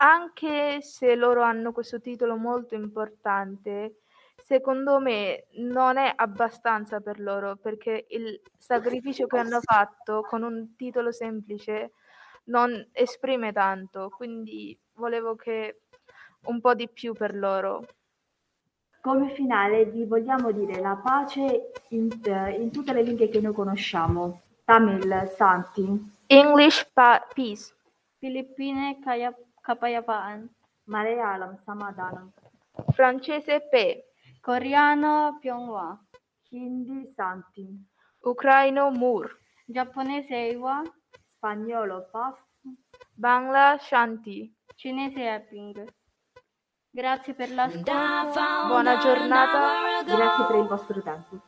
Anche 0.00 0.80
se 0.82 1.14
loro 1.14 1.42
hanno 1.42 1.72
questo 1.72 2.00
titolo 2.00 2.36
molto 2.36 2.74
importante, 2.74 4.00
secondo 4.36 5.00
me 5.00 5.46
non 5.54 5.96
è 5.96 6.12
abbastanza 6.14 7.00
per 7.00 7.20
loro 7.20 7.56
perché 7.56 8.06
il 8.08 8.40
sacrificio 8.56 9.26
che 9.26 9.38
hanno 9.38 9.60
fatto 9.60 10.22
con 10.22 10.42
un 10.42 10.74
titolo 10.76 11.10
semplice 11.10 11.92
non 12.48 12.88
esprime 12.92 13.52
tanto, 13.52 14.10
quindi 14.10 14.78
volevo 14.94 15.34
che 15.34 15.82
un 16.46 16.60
po' 16.60 16.74
di 16.74 16.88
più 16.88 17.12
per 17.12 17.34
loro. 17.34 17.86
Come 19.00 19.30
finale 19.30 19.86
vi 19.86 20.04
vogliamo 20.04 20.50
dire 20.50 20.80
la 20.80 20.96
pace 21.02 21.72
in, 21.90 22.08
in 22.58 22.70
tutte 22.70 22.92
le 22.92 23.02
lingue 23.02 23.28
che 23.28 23.40
noi 23.40 23.54
conosciamo. 23.54 24.42
Tamil, 24.64 25.32
Santi. 25.34 26.12
English 26.26 26.84
pa- 26.92 27.26
peace. 27.32 27.72
Filippine, 28.18 28.98
kaya, 29.00 29.32
kapayapaan. 29.62 30.48
Malayalam, 30.84 31.56
Samadhanam. 31.64 32.32
Francese 32.92 33.60
pe. 33.70 34.04
Coreano, 34.40 35.38
Pyonghwa. 35.40 35.98
Hindi, 36.50 37.06
Santi. 37.14 37.66
Ucraino 38.24 38.90
mur. 38.90 39.38
Giapponese, 39.64 40.34
Eiwa. 40.34 40.82
Spagnolo, 41.38 42.08
Paf. 42.10 42.36
Bangla 43.14 43.78
shanti. 43.80 44.52
Cinese, 44.74 45.34
Epping. 45.34 45.86
Grazie 46.90 47.34
per 47.34 47.52
l'ascolto. 47.52 47.92
Buona 48.66 48.98
giornata. 48.98 50.02
Grazie 50.02 50.44
per 50.46 50.56
il 50.56 50.66
vostro 50.66 51.00
tempo. 51.00 51.40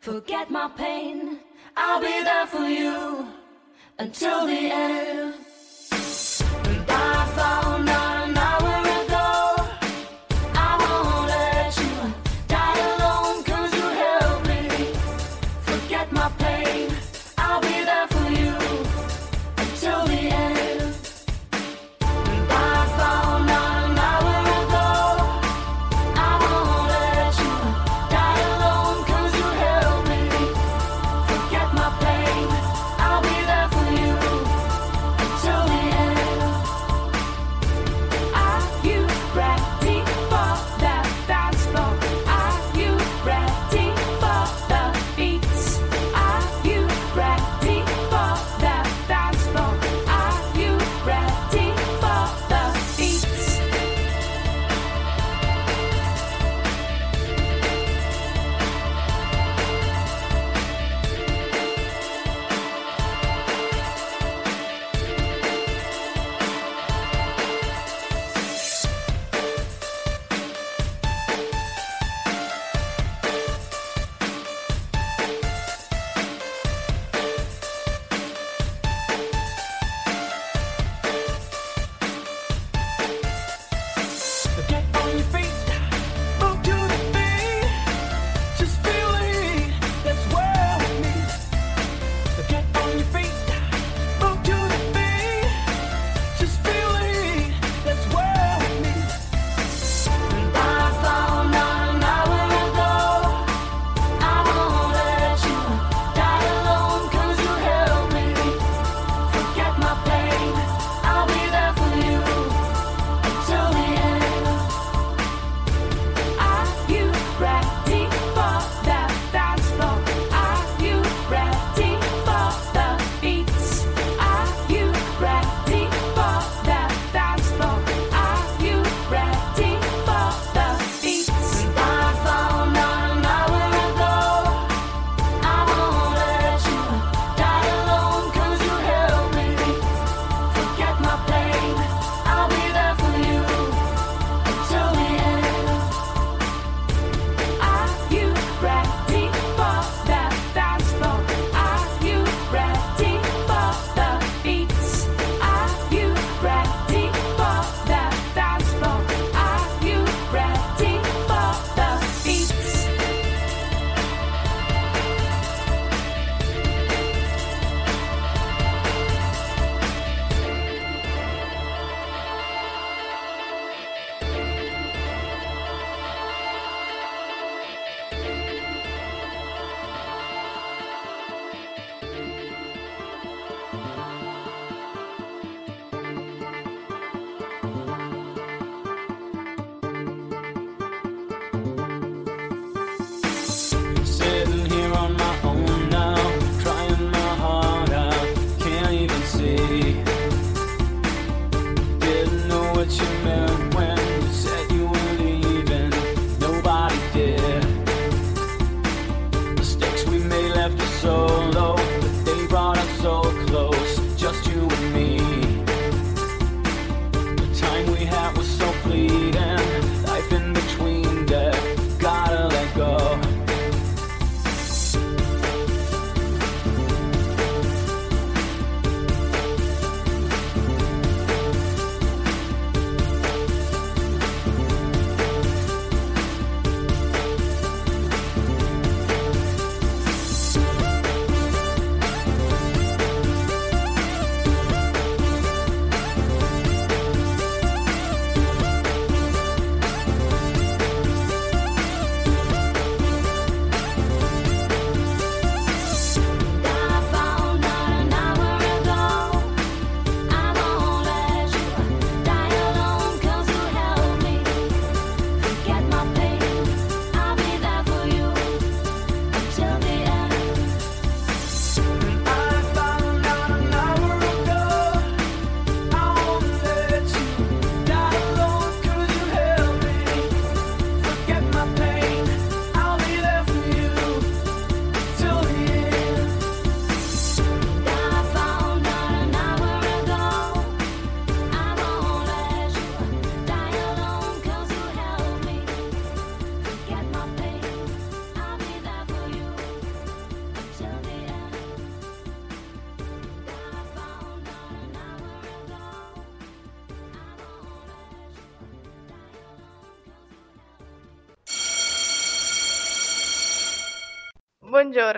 Forget 0.00 0.48
my 0.48 0.68
pain. 0.76 1.40
I'll 1.76 2.00
be 2.00 2.22
there 2.22 2.46
for 2.46 2.68
you 2.68 3.26
until 3.98 4.46
the 4.46 4.70
end. 4.70 5.47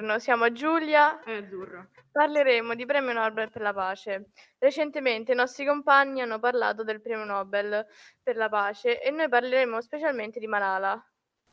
Buongiorno, 0.01 0.19
siamo 0.19 0.51
Giulia 0.53 1.23
e 1.25 1.37
Azzurra. 1.37 1.87
Parleremo 2.11 2.75
di 2.75 2.87
premio 2.87 3.13
Nobel 3.13 3.51
per 3.51 3.61
la 3.61 3.75
pace. 3.75 4.31
Recentemente 4.57 5.33
i 5.33 5.35
nostri 5.35 5.67
compagni 5.67 6.23
hanno 6.23 6.39
parlato 6.39 6.83
del 6.83 7.03
premio 7.03 7.27
Nobel 7.27 7.87
per 8.23 8.37
la 8.37 8.49
pace 8.49 8.99
e 8.99 9.11
noi 9.11 9.29
parleremo 9.29 9.79
specialmente 9.83 10.41
di 10.41 10.47
Malala. 10.47 10.99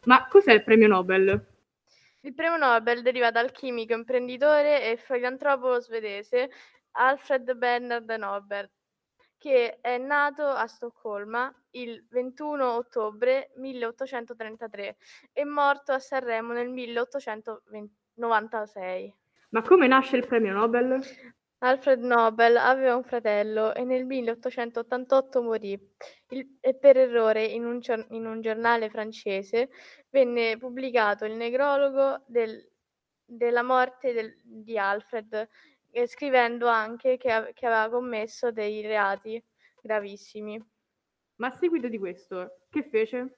Ma 0.06 0.28
cos'è 0.30 0.54
il 0.54 0.64
premio 0.64 0.88
Nobel? 0.88 1.45
Il 2.22 2.34
premio 2.34 2.56
Nobel 2.56 3.02
deriva 3.02 3.32
dal 3.32 3.52
chimico, 3.52 3.93
imprenditore 3.93 4.91
e 4.91 4.95
filantropo 4.95 5.82
svedese 5.82 6.50
Alfred 6.91 7.54
Bernard 7.54 8.10
Nobel, 8.10 8.72
che 9.38 9.80
è 9.82 9.98
nato 9.98 10.45
a 10.48 10.68
Stoccolma 10.68 11.54
il 11.72 12.02
21 12.10 12.76
ottobre 12.76 13.52
1833 13.58 14.95
e 15.34 15.43
morto 15.43 15.91
a 15.91 16.00
Sanremo 16.00 16.54
nel 16.54 16.70
1896. 18.18 19.13
Ma 19.49 19.61
come 19.61 19.88
nasce 19.88 20.18
il 20.18 20.26
premio 20.28 20.53
Nobel? 20.53 20.99
Alfred 21.59 22.01
Nobel 22.01 22.57
aveva 22.57 22.95
un 22.95 23.03
fratello 23.03 23.74
e 23.74 23.84
nel 23.84 24.05
1888 24.05 25.41
morì 25.41 25.80
Il- 26.30 26.57
e 26.59 26.76
per 26.76 26.97
errore 26.97 27.45
in 27.45 27.65
un, 27.65 27.80
in 28.09 28.26
un 28.28 28.41
giornale 28.41 28.89
francese 28.89 29.70
venne 30.09 30.57
pubblicato 30.57 31.26
il 31.26 31.34
necrologo 31.34 32.24
del- 32.28 32.70
della 33.26 33.63
morte 33.63 34.13
del- 34.13 34.36
di 34.43 34.78
Alfred, 34.78 35.49
eh, 35.91 36.07
scrivendo 36.07 36.68
anche 36.68 37.18
che, 37.18 37.51
che 37.53 37.65
aveva 37.65 37.89
commesso 37.89 38.51
dei 38.51 38.82
reati 38.82 39.43
gravissimi. 39.82 40.63
Ma 41.38 41.47
a 41.47 41.51
seguito 41.51 41.88
di 41.88 41.97
questo, 41.97 42.59
che 42.70 42.84
fece? 42.84 43.36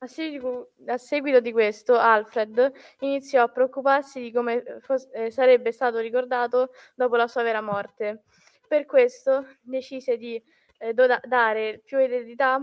A 0.00 0.06
seguito, 0.06 0.72
a 0.86 0.96
seguito 0.96 1.40
di 1.40 1.50
questo, 1.50 1.96
Alfred 1.98 2.72
iniziò 3.00 3.42
a 3.42 3.48
preoccuparsi 3.48 4.20
di 4.20 4.30
come 4.30 4.62
eh, 4.62 4.80
fos- 4.80 5.08
eh, 5.12 5.30
sarebbe 5.32 5.72
stato 5.72 5.98
ricordato 5.98 6.70
dopo 6.94 7.16
la 7.16 7.26
sua 7.26 7.42
vera 7.42 7.60
morte. 7.60 8.22
Per 8.68 8.86
questo 8.86 9.44
decise 9.60 10.16
di 10.16 10.40
eh, 10.78 10.92
doda- 10.94 11.20
dare 11.24 11.80
più 11.84 11.98
eredità 11.98 12.60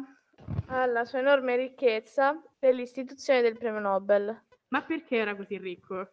alla 0.68 1.04
sua 1.04 1.20
enorme 1.20 1.58
ricchezza 1.58 2.42
per 2.58 2.74
l'istituzione 2.74 3.42
del 3.42 3.58
premio 3.58 3.82
Nobel, 3.82 4.44
Ma 4.70 4.82
perché 4.84 5.18
era 5.18 5.36
così 5.36 5.58
ricco? 5.58 6.10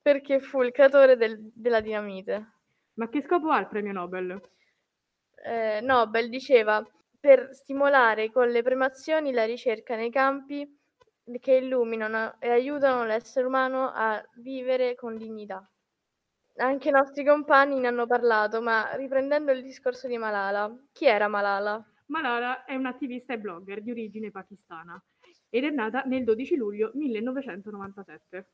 perché 0.00 0.40
fu 0.40 0.62
il 0.62 0.72
creatore 0.72 1.16
del- 1.16 1.50
della 1.54 1.80
dinamite. 1.80 2.52
Ma 2.94 3.08
che 3.10 3.22
scopo 3.22 3.50
ha 3.50 3.60
il 3.60 3.68
premio 3.68 3.92
Nobel? 3.92 4.40
eh, 5.44 5.80
Nobel 5.82 6.28
diceva 6.30 6.82
per 7.22 7.54
stimolare 7.54 8.32
con 8.32 8.48
le 8.48 8.62
premazioni 8.62 9.30
la 9.30 9.44
ricerca 9.44 9.94
nei 9.94 10.10
campi 10.10 10.68
che 11.38 11.52
illuminano 11.52 12.34
e 12.40 12.50
aiutano 12.50 13.04
l'essere 13.04 13.46
umano 13.46 13.92
a 13.94 14.20
vivere 14.38 14.96
con 14.96 15.16
dignità. 15.16 15.64
Anche 16.56 16.88
i 16.88 16.90
nostri 16.90 17.24
compagni 17.24 17.78
ne 17.78 17.86
hanno 17.86 18.08
parlato, 18.08 18.60
ma 18.60 18.92
riprendendo 18.96 19.52
il 19.52 19.62
discorso 19.62 20.08
di 20.08 20.18
Malala, 20.18 20.76
chi 20.90 21.06
era 21.06 21.28
Malala? 21.28 21.80
Malala 22.06 22.64
è 22.64 22.74
un'attivista 22.74 23.34
e 23.34 23.38
blogger 23.38 23.82
di 23.82 23.92
origine 23.92 24.32
pakistana 24.32 25.00
ed 25.48 25.62
è 25.62 25.70
nata 25.70 26.02
nel 26.02 26.24
12 26.24 26.56
luglio 26.56 26.90
1997. 26.94 28.48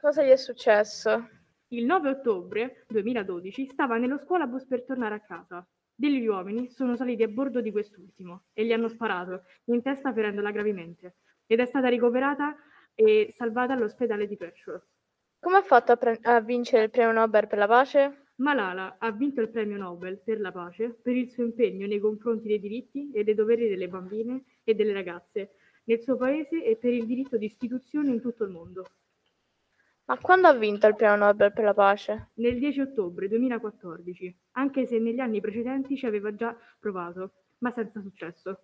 Cosa 0.00 0.22
gli 0.22 0.30
è 0.30 0.36
successo? 0.36 1.28
Il 1.68 1.84
9 1.84 2.08
ottobre 2.08 2.86
2012 2.88 3.66
stava 3.66 3.98
nello 3.98 4.16
scuolabus 4.16 4.64
per 4.64 4.82
tornare 4.82 5.16
a 5.16 5.20
casa. 5.20 5.66
Degli 6.02 6.26
uomini 6.26 6.68
sono 6.68 6.96
saliti 6.96 7.22
a 7.22 7.28
bordo 7.28 7.60
di 7.60 7.70
quest'ultimo 7.70 8.46
e 8.54 8.64
gli 8.64 8.72
hanno 8.72 8.88
sparato 8.88 9.44
in 9.66 9.82
testa 9.82 10.12
ferendola 10.12 10.50
gravemente 10.50 11.18
ed 11.46 11.60
è 11.60 11.64
stata 11.64 11.86
ricoverata 11.86 12.56
e 12.92 13.28
salvata 13.30 13.74
all'ospedale 13.74 14.26
di 14.26 14.36
Peshawar. 14.36 14.84
Come 15.38 15.58
ha 15.58 15.62
fatto 15.62 15.92
a, 15.92 15.96
pre- 15.96 16.18
a 16.22 16.40
vincere 16.40 16.82
il 16.82 16.90
premio 16.90 17.12
Nobel 17.12 17.46
per 17.46 17.58
la 17.58 17.68
pace? 17.68 18.24
Malala 18.38 18.96
ha 18.98 19.12
vinto 19.12 19.42
il 19.42 19.50
premio 19.50 19.76
Nobel 19.76 20.18
per 20.18 20.40
la 20.40 20.50
pace 20.50 20.92
per 21.00 21.14
il 21.14 21.30
suo 21.30 21.44
impegno 21.44 21.86
nei 21.86 22.00
confronti 22.00 22.48
dei 22.48 22.58
diritti 22.58 23.12
e 23.12 23.22
dei 23.22 23.34
doveri 23.36 23.68
delle 23.68 23.86
bambine 23.86 24.42
e 24.64 24.74
delle 24.74 24.92
ragazze 24.92 25.52
nel 25.84 26.00
suo 26.00 26.16
paese 26.16 26.64
e 26.64 26.74
per 26.78 26.92
il 26.92 27.06
diritto 27.06 27.36
di 27.36 27.44
istituzione 27.44 28.10
in 28.10 28.20
tutto 28.20 28.42
il 28.42 28.50
mondo. 28.50 28.86
Ma 30.12 30.18
quando 30.18 30.46
ha 30.46 30.52
vinto 30.52 30.86
il 30.86 30.94
premio 30.94 31.16
Nobel 31.16 31.54
per 31.54 31.64
la 31.64 31.72
pace? 31.72 32.32
Nel 32.34 32.58
10 32.58 32.82
ottobre 32.82 33.28
2014, 33.28 34.40
anche 34.52 34.84
se 34.84 34.98
negli 34.98 35.20
anni 35.20 35.40
precedenti 35.40 35.96
ci 35.96 36.04
aveva 36.04 36.34
già 36.34 36.54
provato, 36.78 37.32
ma 37.60 37.72
senza 37.72 38.02
successo. 38.02 38.60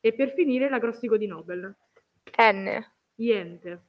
E 0.00 0.14
per 0.14 0.32
finire 0.32 0.70
l'acrostico 0.70 1.18
di 1.18 1.26
Nobel. 1.26 1.76
N. 2.38 2.86
Iente. 3.16 3.82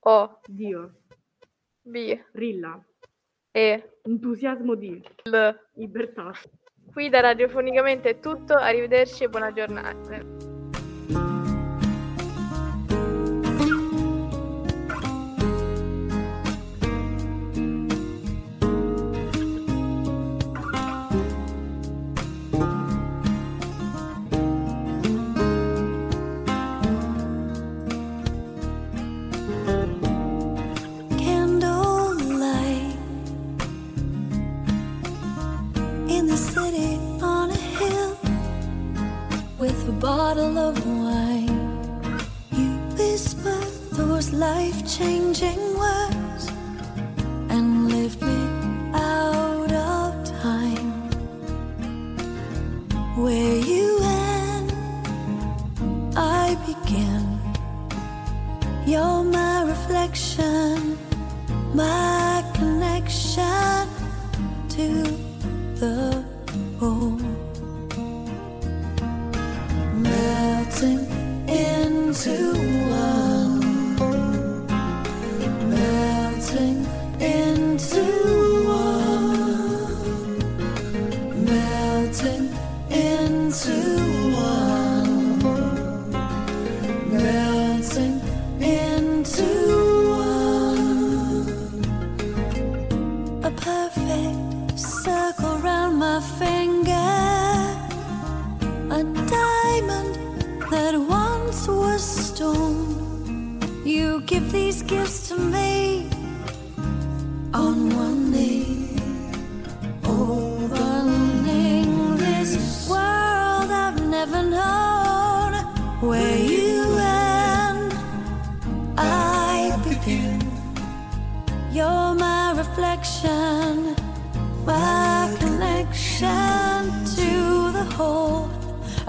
O. 0.00 0.40
Dio. 0.46 1.02
B. 1.80 2.20
Rilla. 2.32 2.84
E. 3.52 3.98
Entusiasmo 4.02 4.74
di. 4.74 5.00
L. 5.22 5.48
Libertà. 5.74 6.32
Qui 6.90 7.08
da 7.08 7.20
Radiofonicamente 7.20 8.10
è 8.10 8.18
tutto, 8.18 8.54
arrivederci 8.54 9.22
e 9.22 9.28
buona 9.28 9.52
giornata. 9.52 10.59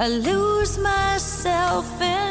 I 0.03 0.07
lose 0.07 0.79
myself 0.79 2.01
in 2.01 2.30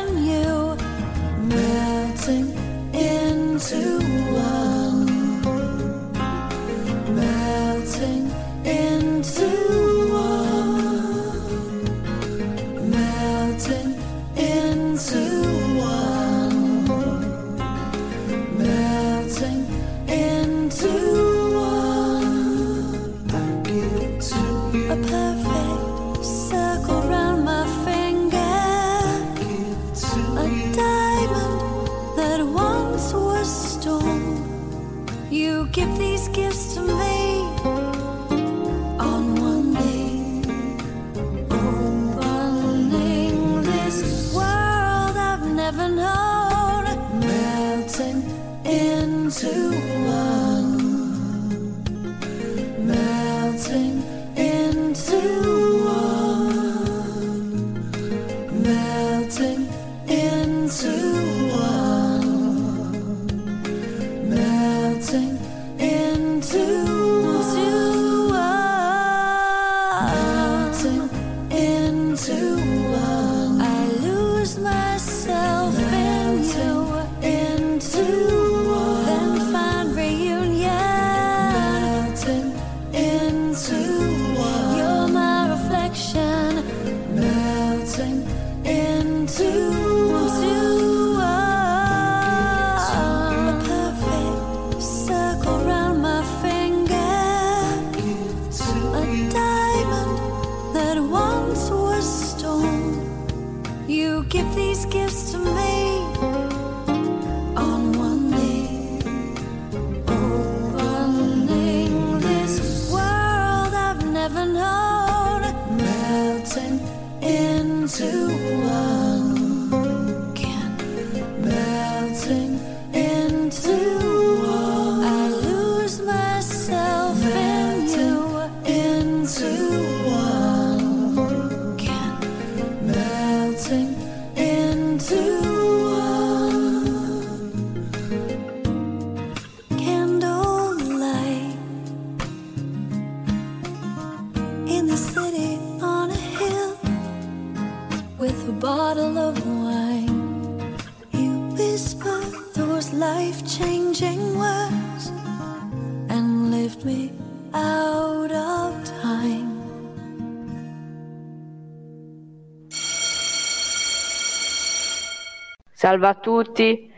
Salve 165.90 166.06
a 166.06 166.14
tutti, 166.14 166.88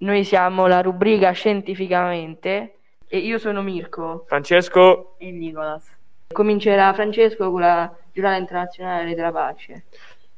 noi 0.00 0.24
siamo 0.24 0.66
la 0.66 0.82
rubrica 0.82 1.30
Scientificamente 1.30 2.80
e 3.08 3.16
io 3.16 3.38
sono 3.38 3.62
Mirko 3.62 4.24
Francesco 4.26 5.14
e 5.16 5.30
Nicolas. 5.30 5.96
Comincerà 6.30 6.92
Francesco 6.92 7.50
con 7.50 7.60
la 7.60 7.90
giornata 8.12 8.36
internazionale 8.36 9.14
della 9.14 9.32
pace. 9.32 9.84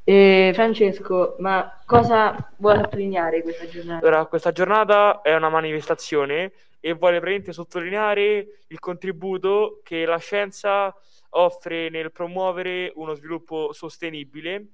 Eh, 0.05 0.53
Francesco, 0.55 1.35
ma 1.41 1.83
cosa 1.85 2.53
vuole 2.59 2.83
sottolineare 2.83 3.43
questa 3.43 3.67
giornata? 3.67 4.07
Allora, 4.07 4.27
questa 4.27 4.53
giornata 4.53 5.21
è 5.21 5.35
una 5.35 5.49
manifestazione 5.49 6.53
e 6.79 6.93
vuole 6.93 7.19
praticamente 7.19 7.53
sottolineare 7.53 8.47
il 8.69 8.79
contributo 8.79 9.81
che 9.83 10.05
la 10.05 10.19
scienza 10.19 10.95
offre 11.31 11.89
nel 11.91 12.12
promuovere 12.12 12.93
uno 12.95 13.15
sviluppo 13.15 13.73
sostenibile 13.73 14.67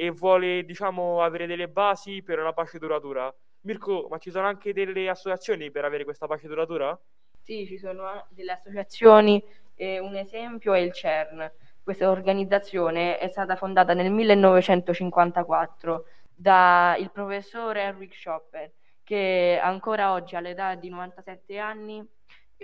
e 0.00 0.08
vuole 0.08 0.64
diciamo 0.64 1.22
avere 1.22 1.46
delle 1.46 1.68
basi 1.68 2.22
per 2.22 2.38
una 2.38 2.54
pace 2.54 2.78
duratura. 2.78 3.30
Mirko, 3.64 4.06
ma 4.08 4.16
ci 4.16 4.30
sono 4.30 4.46
anche 4.46 4.72
delle 4.72 5.10
associazioni 5.10 5.70
per 5.70 5.84
avere 5.84 6.04
questa 6.04 6.26
pace 6.26 6.48
duratura? 6.48 6.98
Sì, 7.42 7.66
ci 7.66 7.76
sono 7.76 8.10
eh, 8.10 8.24
delle 8.30 8.52
associazioni, 8.52 9.44
eh, 9.74 9.98
un 9.98 10.16
esempio 10.16 10.72
è 10.72 10.78
il 10.78 10.94
CERN. 10.94 11.52
Questa 11.82 12.08
organizzazione 12.08 13.18
è 13.18 13.28
stata 13.28 13.56
fondata 13.56 13.92
nel 13.92 14.10
1954 14.10 16.04
dal 16.34 17.10
professore 17.12 17.82
Henrik 17.82 18.14
Schopper, 18.14 18.72
che 19.04 19.60
ancora 19.62 20.12
oggi 20.12 20.34
all'età 20.34 20.76
di 20.76 20.88
97 20.88 21.58
anni 21.58 22.02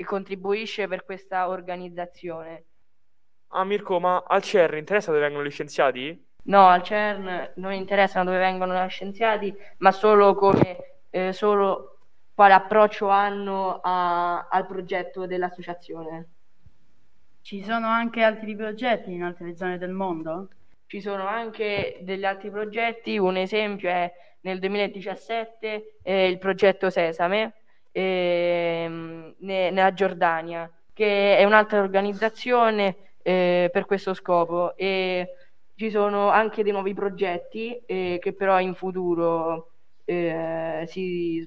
contribuisce 0.06 0.88
per 0.88 1.04
questa 1.04 1.50
organizzazione. 1.50 2.64
Ah 3.48 3.64
Mirko, 3.64 4.00
ma 4.00 4.24
al 4.26 4.40
CERN 4.40 4.78
interessa 4.78 5.10
dove 5.10 5.22
vengono 5.22 5.44
licenziati? 5.44 6.25
No, 6.46 6.68
al 6.68 6.82
CERN 6.82 7.52
non 7.56 7.72
interessano 7.72 8.24
dove 8.26 8.38
vengono 8.38 8.72
gli 8.74 8.88
scienziati, 8.88 9.54
ma 9.78 9.90
solo 9.92 10.34
come 10.34 10.78
eh, 11.10 11.32
solo 11.32 11.98
quale 12.34 12.52
approccio 12.54 13.08
hanno 13.08 13.80
a- 13.82 14.46
al 14.48 14.66
progetto 14.66 15.26
dell'associazione. 15.26 16.28
Ci 17.40 17.62
sono 17.62 17.86
anche 17.86 18.22
altri 18.22 18.56
progetti 18.56 19.12
in 19.12 19.22
altre 19.22 19.56
zone 19.56 19.78
del 19.78 19.90
mondo? 19.90 20.48
Ci 20.86 21.00
sono 21.00 21.26
anche 21.26 21.98
degli 22.02 22.24
altri 22.24 22.50
progetti, 22.50 23.18
un 23.18 23.36
esempio 23.36 23.88
è 23.88 24.12
nel 24.40 24.58
2017 24.58 25.98
eh, 26.02 26.28
il 26.28 26.38
progetto 26.38 26.90
Sesame 26.90 27.54
ehm, 27.92 29.34
ne- 29.38 29.70
nella 29.70 29.92
Giordania, 29.92 30.70
che 30.92 31.36
è 31.36 31.44
un'altra 31.44 31.80
organizzazione 31.80 32.96
eh, 33.22 33.68
per 33.72 33.86
questo 33.86 34.12
scopo 34.14 34.76
e 34.76 35.28
ci 35.76 35.90
sono 35.90 36.30
anche 36.30 36.62
dei 36.62 36.72
nuovi 36.72 36.94
progetti 36.94 37.80
eh, 37.84 38.18
che 38.20 38.32
però 38.32 38.58
in 38.60 38.74
futuro 38.74 39.72
eh, 40.04 40.84
si 40.88 41.46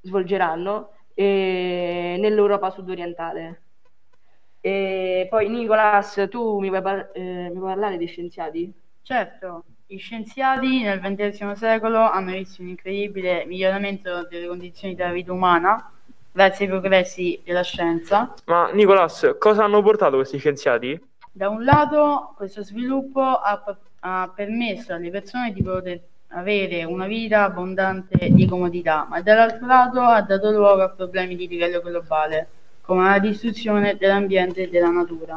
svolgeranno 0.00 0.90
eh, 1.14 2.16
nell'Europa 2.18 2.70
sudorientale. 2.70 3.62
E 4.60 5.26
poi 5.28 5.48
Nicolas, 5.48 6.26
tu 6.30 6.58
mi 6.60 6.68
vuoi, 6.68 6.80
par- 6.82 7.10
eh, 7.14 7.50
mi 7.50 7.58
vuoi 7.58 7.72
parlare 7.72 7.98
dei 7.98 8.06
scienziati? 8.06 8.72
Certo, 9.02 9.64
gli 9.86 9.98
scienziati 9.98 10.82
nel 10.82 11.00
XX 11.00 11.52
secolo 11.52 11.98
hanno 11.98 12.32
visto 12.32 12.62
un 12.62 12.68
incredibile 12.68 13.44
miglioramento 13.44 14.26
delle 14.26 14.46
condizioni 14.46 14.94
della 14.94 15.12
vita 15.12 15.32
umana 15.32 15.90
grazie 16.32 16.64
ai 16.64 16.70
progressi 16.70 17.40
della 17.44 17.62
scienza. 17.62 18.34
Ma 18.46 18.70
Nicolas, 18.72 19.36
cosa 19.38 19.64
hanno 19.64 19.82
portato 19.82 20.16
questi 20.16 20.38
scienziati? 20.38 20.98
Da 21.36 21.48
un 21.48 21.64
lato, 21.64 22.32
questo 22.36 22.62
sviluppo 22.62 23.20
ha, 23.20 23.76
ha 23.98 24.32
permesso 24.32 24.94
alle 24.94 25.10
persone 25.10 25.52
di 25.52 25.64
poter 25.64 26.00
avere 26.28 26.84
una 26.84 27.08
vita 27.08 27.42
abbondante 27.42 28.30
di 28.30 28.46
comodità, 28.46 29.04
ma 29.10 29.20
dall'altro 29.20 29.66
lato 29.66 30.00
ha 30.00 30.22
dato 30.22 30.52
luogo 30.52 30.82
a 30.82 30.90
problemi 30.90 31.34
di 31.34 31.48
livello 31.48 31.80
globale, 31.80 32.46
come 32.82 33.08
la 33.08 33.18
distruzione 33.18 33.96
dell'ambiente 33.96 34.62
e 34.62 34.68
della 34.68 34.90
natura. 34.90 35.36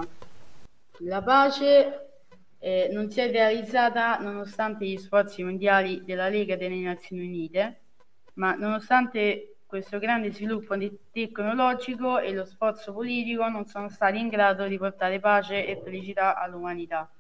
La 1.00 1.24
pace 1.24 2.10
eh, 2.60 2.89
non 2.91 3.10
si 3.10 3.20
è 3.20 3.32
realizzata 3.32 4.20
nonostante 4.20 4.86
gli 4.86 4.98
sforzi 4.98 5.41
mondiali 5.41 6.04
della 6.06 6.30
Lega 6.30 6.56
delle 6.56 6.76
Nazioni 6.76 7.26
Unite, 7.26 7.80
ma 8.34 8.54
nonostante 8.54 9.56
questo 9.68 9.99
grande 9.99 10.32
sviluppo 10.32 10.76
tecnologico 11.11 12.20
e 12.20 12.34
lo 12.34 12.45
sforzo 12.45 12.93
politico 12.93 13.47
non 13.49 13.65
sono 13.65 13.89
stati 13.89 14.18
in 14.18 14.30
grado 14.30 14.65
di 14.65 14.78
portare 14.78 15.20
pace 15.20 15.68
e 15.68 15.80
felicità 15.84 16.38
all'umanità. 16.38 17.11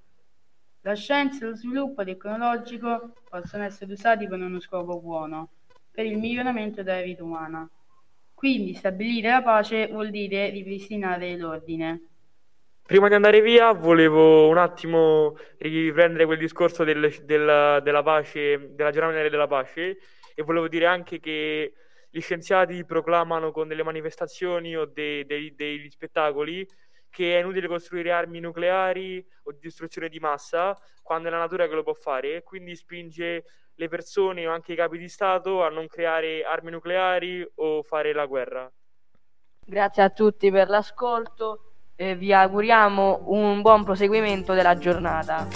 La 0.81 0.95
scienza 0.95 1.43
e 1.43 1.49
lo 1.49 1.55
sviluppo 1.55 2.05
tecnologico 2.05 3.15
possono 3.29 3.65
essere 3.65 3.91
usati 3.91 4.27
per 4.29 4.39
uno 4.39 4.61
scopo 4.61 4.99
buono, 5.01 5.49
per 5.91 6.05
il 6.05 6.17
miglioramento 6.17 6.83
della 6.83 7.01
vita 7.01 7.23
umana. 7.23 7.69
Quindi 8.33 8.73
stabilire 8.73 9.29
la 9.29 9.43
pace 9.43 9.87
vuol 9.87 10.09
dire 10.09 10.49
ripristinare 10.49 11.35
l'ordine. 11.35 12.01
Prima 12.85 13.09
di 13.09 13.15
andare 13.15 13.41
via, 13.41 13.73
volevo 13.73 14.47
un 14.47 14.57
attimo 14.57 15.35
riprendere 15.57 16.23
quel 16.25 16.37
discorso 16.37 16.85
del- 16.85 17.13
del- 17.23 17.81
della 17.83 18.03
pace, 18.03 18.73
della 18.73 18.91
giornata 18.91 19.27
della 19.27 19.47
pace, 19.47 19.97
e 20.33 20.43
volevo 20.43 20.69
dire 20.69 20.85
anche 20.85 21.19
che 21.19 21.73
gli 22.17 22.21
scienziati 22.21 22.83
proclamano 22.83 23.51
con 23.51 23.67
delle 23.67 23.83
manifestazioni 23.83 24.75
o 24.75 24.85
dei- 24.85 25.23
dei- 25.23 25.53
degli 25.53 25.87
spettacoli 25.87 26.67
che 27.11 27.35
è 27.35 27.39
inutile 27.41 27.67
costruire 27.67 28.11
armi 28.11 28.39
nucleari 28.39 29.23
o 29.43 29.51
di 29.51 29.59
distruzione 29.61 30.09
di 30.09 30.17
massa 30.17 30.75
quando 31.03 31.27
è 31.27 31.31
la 31.31 31.37
natura 31.37 31.67
che 31.67 31.75
lo 31.75 31.83
può 31.83 31.93
fare, 31.93 32.37
e 32.37 32.43
quindi 32.43 32.75
spinge 32.75 33.45
le 33.75 33.87
persone 33.87 34.47
o 34.47 34.51
anche 34.51 34.73
i 34.73 34.75
capi 34.75 34.97
di 34.97 35.07
Stato 35.07 35.63
a 35.63 35.69
non 35.69 35.85
creare 35.87 36.43
armi 36.43 36.71
nucleari 36.71 37.47
o 37.55 37.83
fare 37.83 38.13
la 38.13 38.25
guerra. 38.25 38.71
Grazie 39.63 40.01
a 40.03 40.09
tutti 40.09 40.49
per 40.49 40.69
l'ascolto 40.69 41.73
e 41.95 42.15
vi 42.15 42.33
auguriamo 42.33 43.25
un 43.27 43.61
buon 43.61 43.83
proseguimento 43.83 44.53
della 44.53 44.75
giornata. 44.77 45.47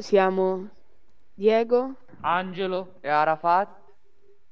Siamo 0.00 0.68
Diego, 1.34 1.94
Angelo 2.20 2.94
e 3.00 3.08
Arafat. 3.08 3.68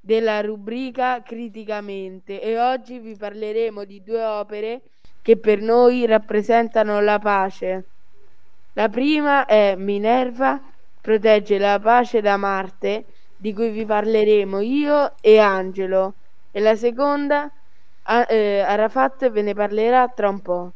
della 0.00 0.40
rubrica 0.42 1.22
Criticamente 1.22 2.40
e 2.40 2.58
oggi 2.60 2.98
vi 2.98 3.16
parleremo 3.16 3.84
di 3.84 4.02
due 4.02 4.22
opere 4.22 4.82
che 5.22 5.38
per 5.38 5.60
noi 5.60 6.04
rappresentano 6.06 7.00
la 7.00 7.18
pace. 7.18 7.84
La 8.74 8.88
prima 8.90 9.46
è 9.46 9.74
Minerva, 9.76 10.60
protegge 11.00 11.58
la 11.58 11.78
pace 11.80 12.20
da 12.20 12.36
Marte, 12.36 13.06
di 13.36 13.54
cui 13.54 13.70
vi 13.70 13.86
parleremo 13.86 14.60
io 14.60 15.14
e 15.20 15.38
Angelo, 15.38 16.14
e 16.50 16.60
la 16.60 16.76
seconda, 16.76 17.50
a- 18.02 18.26
eh, 18.28 18.60
Arafat 18.60 19.30
ve 19.30 19.42
ne 19.42 19.54
parlerà 19.54 20.08
tra 20.08 20.28
un 20.28 20.40
po'. 20.42 20.72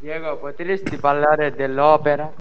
Diego, 0.00 0.38
potresti 0.38 0.96
parlare 0.96 1.54
dell'opera? 1.54 2.32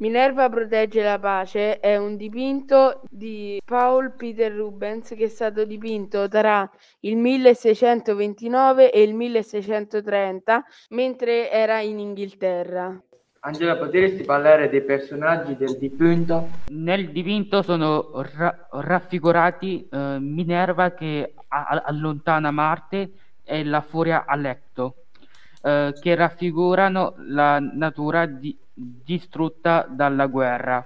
Minerva 0.00 0.48
protegge 0.48 1.02
la 1.02 1.18
pace 1.18 1.78
è 1.78 1.98
un 1.98 2.16
dipinto 2.16 3.02
di 3.10 3.60
Paul 3.62 4.14
Peter 4.16 4.50
Rubens 4.50 5.08
che 5.10 5.24
è 5.24 5.28
stato 5.28 5.66
dipinto 5.66 6.26
tra 6.26 6.68
il 7.00 7.18
1629 7.18 8.92
e 8.92 9.02
il 9.02 9.14
1630 9.14 10.64
mentre 10.90 11.50
era 11.50 11.80
in 11.80 11.98
Inghilterra. 11.98 12.98
Angela, 13.40 13.76
potresti 13.76 14.24
parlare 14.24 14.70
dei 14.70 14.82
personaggi 14.82 15.54
del 15.56 15.76
dipinto? 15.76 16.48
Nel 16.68 17.10
dipinto 17.10 17.60
sono 17.60 18.10
ra- 18.36 18.68
raffigurati 18.70 19.86
eh, 19.86 20.16
Minerva 20.18 20.92
che 20.92 21.34
a- 21.48 21.66
a- 21.66 21.82
allontana 21.84 22.50
Marte 22.50 23.10
e 23.44 23.64
la 23.64 23.82
Furia 23.82 24.24
Alecto, 24.26 24.94
eh, 25.62 25.94
che 26.00 26.14
raffigurano 26.14 27.14
la 27.26 27.58
natura 27.58 28.26
di- 28.26 28.56
distrutta 28.72 29.86
dalla 29.88 30.26
guerra. 30.26 30.84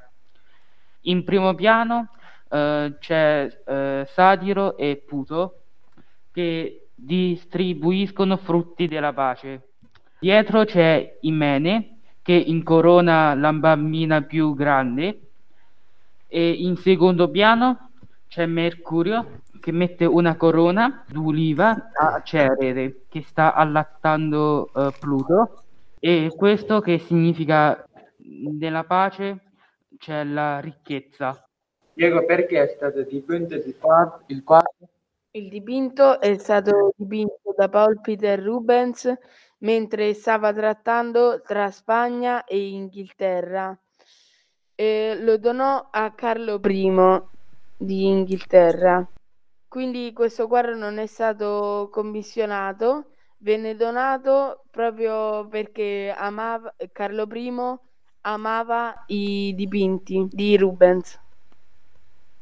In 1.02 1.24
primo 1.24 1.54
piano 1.54 2.10
eh, 2.48 2.96
c'è 2.98 3.62
eh, 3.66 4.06
Satiro 4.08 4.76
e 4.76 5.02
Puto 5.06 5.60
che 6.32 6.88
distribuiscono 6.94 8.36
frutti 8.36 8.88
della 8.88 9.12
pace. 9.12 9.68
Dietro 10.18 10.64
c'è 10.64 11.18
Imene 11.20 11.98
che 12.22 12.32
incorona 12.32 13.34
la 13.34 13.52
bambina 13.52 14.22
più 14.22 14.54
grande 14.54 15.20
e 16.26 16.50
in 16.50 16.76
secondo 16.76 17.30
piano 17.30 17.90
c'è 18.28 18.46
Mercurio 18.46 19.42
che 19.64 19.72
mette 19.72 20.04
una 20.04 20.36
corona 20.36 21.06
d'oliva 21.08 21.88
a 21.94 22.20
Cerere 22.22 23.06
che 23.08 23.22
sta 23.22 23.54
allattando 23.54 24.70
eh, 24.74 24.92
Pluto 25.00 25.62
e 25.98 26.30
questo 26.36 26.80
che 26.80 26.98
significa 26.98 27.82
nella 28.18 28.84
pace 28.84 29.38
c'è 29.96 30.22
la 30.22 30.60
ricchezza. 30.60 31.48
Diego, 31.94 32.26
perché 32.26 32.62
è 32.62 32.74
stato 32.76 33.04
dipinto 33.04 33.56
di 33.56 33.74
qua- 33.78 34.22
il 34.26 34.44
quadro? 34.44 34.74
Il 35.30 35.48
dipinto 35.48 36.20
è 36.20 36.36
stato 36.36 36.92
dipinto 36.94 37.54
da 37.56 37.70
Paul 37.70 38.02
Peter 38.02 38.38
Rubens 38.38 39.10
mentre 39.60 40.12
stava 40.12 40.52
trattando 40.52 41.40
tra 41.40 41.70
Spagna 41.70 42.44
e 42.44 42.68
Inghilterra. 42.68 43.74
E 44.74 45.16
lo 45.18 45.38
donò 45.38 45.88
a 45.90 46.12
Carlo 46.12 46.60
I 46.62 47.22
di 47.78 48.04
Inghilterra. 48.04 49.08
Quindi 49.74 50.12
questo 50.12 50.46
quadro 50.46 50.76
non 50.76 50.98
è 50.98 51.06
stato 51.06 51.88
commissionato, 51.90 53.06
venne 53.38 53.74
donato 53.74 54.66
proprio 54.70 55.48
perché 55.48 56.14
amava, 56.16 56.72
Carlo 56.92 57.26
I 57.32 57.52
amava 58.20 59.02
i 59.08 59.52
dipinti 59.56 60.28
di 60.30 60.56
Rubens. 60.56 61.20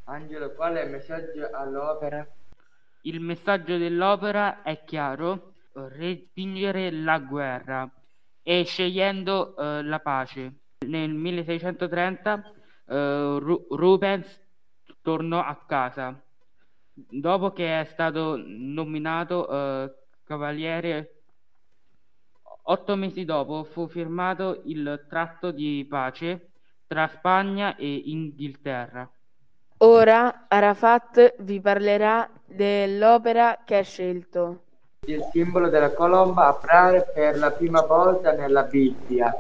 Angelo, 0.05 0.53
qual 0.53 0.75
è 0.75 0.85
il 0.85 0.91
messaggio 0.91 1.49
all'opera? 1.51 2.31
Il 3.05 3.21
messaggio 3.21 3.79
dell'opera 3.79 4.61
è 4.61 4.85
chiaro, 4.85 5.55
respingere 5.73 6.91
la 6.91 7.19
guerra 7.19 7.91
e 8.43 8.65
scegliendo 8.65 9.57
eh, 9.57 9.83
la 9.83 10.01
pace. 10.01 10.53
Nel 10.87 11.09
1630 11.09 12.53
eh, 12.89 13.39
Ru- 13.41 13.69
Rubens 13.71 14.39
tornò 15.01 15.43
a 15.43 15.57
casa 15.67 16.23
dopo 17.09 17.53
che 17.53 17.81
è 17.81 17.85
stato 17.85 18.41
nominato 18.45 19.49
eh, 19.49 19.95
cavaliere. 20.25 21.15
Otto 22.65 22.97
mesi 22.97 23.25
dopo 23.25 23.65
fu 23.65 23.89
firmato 23.89 24.63
il 24.67 25.07
tratto 25.09 25.51
di 25.51 25.85
pace 25.89 26.51
tra 26.87 27.09
Spagna 27.09 27.77
e 27.77 28.03
Inghilterra. 28.07 29.09
Ora 29.79 30.45
Arafat 30.47 31.35
vi 31.41 31.61
parlerà 31.61 32.31
dell'opera 32.45 33.63
che 33.65 33.79
ha 33.79 33.83
scelto. 33.83 34.63
Il 35.07 35.27
simbolo 35.33 35.69
della 35.69 35.93
colomba 35.93 36.47
appare 36.47 37.11
per 37.13 37.37
la 37.37 37.51
prima 37.51 37.81
volta 37.81 38.33
nella 38.33 38.63
Bibbia. 38.63 39.35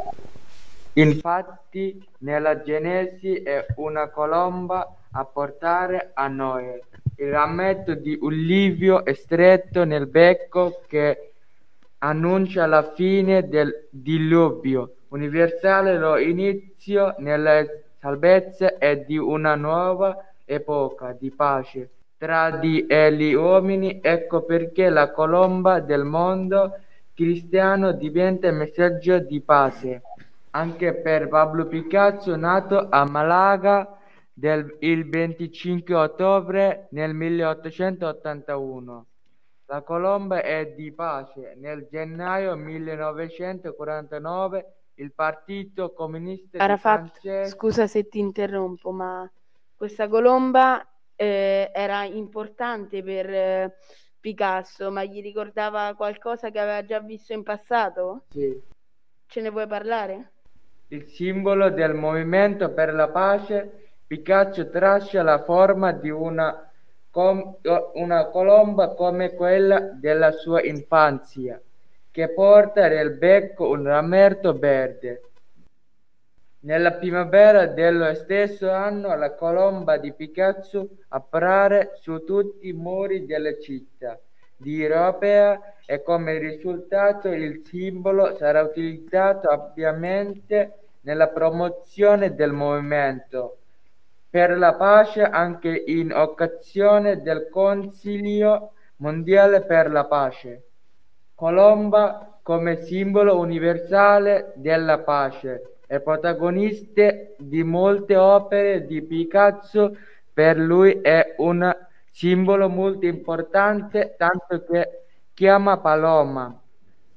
Infatti, 0.94 2.04
nella 2.18 2.60
Genesi 2.62 3.34
è 3.36 3.64
una 3.76 4.08
colomba 4.08 4.96
a 5.12 5.24
portare 5.24 6.10
a 6.14 6.26
Noè. 6.26 6.80
Il 7.22 7.30
rametto 7.30 7.94
di 7.94 8.18
un 8.20 8.32
livio 8.32 9.04
è 9.04 9.12
stretto 9.12 9.84
nel 9.84 10.08
becco 10.08 10.82
che 10.88 11.34
annuncia 11.98 12.66
la 12.66 12.82
fine 12.94 13.48
del 13.48 13.86
diluvio 13.90 14.94
universale, 15.10 15.98
lo 15.98 16.18
inizio 16.18 17.14
nella 17.18 17.64
salvezza 18.00 18.76
e 18.76 19.04
di 19.04 19.18
una 19.18 19.54
nuova 19.54 20.32
epoca 20.44 21.16
di 21.16 21.30
pace 21.30 21.90
tra 22.18 22.50
di 22.56 22.86
e 22.88 23.12
gli 23.12 23.34
uomini. 23.34 24.00
Ecco 24.02 24.42
perché 24.42 24.88
la 24.88 25.12
colomba 25.12 25.78
del 25.78 26.02
mondo 26.02 26.76
cristiano 27.14 27.92
diventa 27.92 28.50
messaggio 28.50 29.20
di 29.20 29.40
pace. 29.40 30.02
Anche 30.50 30.94
per 30.94 31.28
Pablo 31.28 31.66
Picasso, 31.66 32.34
nato 32.34 32.88
a 32.90 33.08
Malaga 33.08 33.98
del, 34.42 34.76
il 34.80 35.08
25 35.08 35.94
ottobre 35.94 36.88
nel 36.90 37.14
1881. 37.14 39.06
La 39.66 39.82
colomba 39.82 40.42
è 40.42 40.74
di 40.74 40.90
pace. 40.90 41.54
Nel 41.58 41.86
gennaio 41.88 42.56
1949 42.56 44.72
il 44.94 45.12
Partito 45.12 45.92
Comunista 45.92 46.58
Arafat, 46.58 47.20
Francesco 47.20 47.56
scusa 47.56 47.86
se 47.86 48.08
ti 48.08 48.18
interrompo, 48.18 48.90
ma 48.90 49.30
questa 49.76 50.08
colomba 50.08 50.84
eh, 51.14 51.70
era 51.72 52.02
importante 52.02 53.00
per 53.04 53.30
eh, 53.30 53.76
Picasso, 54.18 54.90
ma 54.90 55.04
gli 55.04 55.22
ricordava 55.22 55.94
qualcosa 55.94 56.50
che 56.50 56.58
aveva 56.58 56.84
già 56.84 56.98
visto 56.98 57.32
in 57.32 57.44
passato? 57.44 58.24
Sì. 58.30 58.60
Ce 59.24 59.40
ne 59.40 59.50
vuoi 59.50 59.68
parlare? 59.68 60.32
Il 60.88 61.06
simbolo 61.06 61.70
del 61.70 61.94
movimento 61.94 62.72
per 62.72 62.92
la 62.92 63.08
pace, 63.08 63.81
Picasso 64.12 64.68
traccia 64.68 65.22
la 65.22 65.42
forma 65.42 65.90
di 65.92 66.10
una, 66.10 66.70
com- 67.10 67.56
una 67.94 68.26
colomba 68.26 68.92
come 68.92 69.32
quella 69.32 69.80
della 69.80 70.32
sua 70.32 70.62
infanzia, 70.62 71.58
che 72.10 72.28
porta 72.28 72.88
nel 72.88 73.12
becco 73.12 73.70
un 73.70 73.84
rametto 73.84 74.52
verde. 74.58 75.22
Nella 76.60 76.92
primavera 76.92 77.64
dello 77.64 78.12
stesso 78.12 78.70
anno 78.70 79.16
la 79.16 79.34
colomba 79.34 79.96
di 79.96 80.12
Picasso 80.12 80.90
appare 81.08 81.92
su 81.94 82.22
tutti 82.22 82.68
i 82.68 82.74
muri 82.74 83.24
delle 83.24 83.58
città 83.62 84.20
di 84.54 84.82
europea 84.82 85.58
e 85.86 86.02
come 86.02 86.36
risultato 86.36 87.28
il 87.28 87.62
simbolo 87.64 88.36
sarà 88.36 88.60
utilizzato 88.60 89.48
ampiamente 89.48 90.80
nella 91.00 91.28
promozione 91.28 92.34
del 92.34 92.52
movimento 92.52 93.56
per 94.32 94.56
la 94.56 94.72
pace 94.72 95.22
anche 95.22 95.82
in 95.88 96.10
occasione 96.10 97.20
del 97.20 97.50
Consiglio 97.50 98.72
mondiale 98.96 99.60
per 99.60 99.90
la 99.90 100.06
pace. 100.06 100.68
Colomba 101.34 102.38
come 102.42 102.76
simbolo 102.76 103.38
universale 103.38 104.54
della 104.56 105.00
pace 105.00 105.80
e 105.86 106.00
protagonista 106.00 107.12
di 107.36 107.62
molte 107.62 108.16
opere 108.16 108.86
di 108.86 109.02
Picasso, 109.02 109.98
per 110.32 110.56
lui 110.56 111.02
è 111.02 111.34
un 111.36 111.70
simbolo 112.10 112.70
molto 112.70 113.04
importante, 113.04 114.14
tanto 114.16 114.64
che 114.64 115.02
chiama 115.34 115.76
Paloma. 115.76 116.58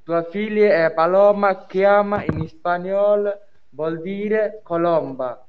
Sua 0.04 0.24
figlia 0.24 0.86
è 0.86 0.92
Paloma, 0.92 1.66
chiama 1.66 2.26
in 2.26 2.46
spagnolo 2.46 3.40
vuol 3.70 4.02
dire 4.02 4.60
colomba. 4.64 5.45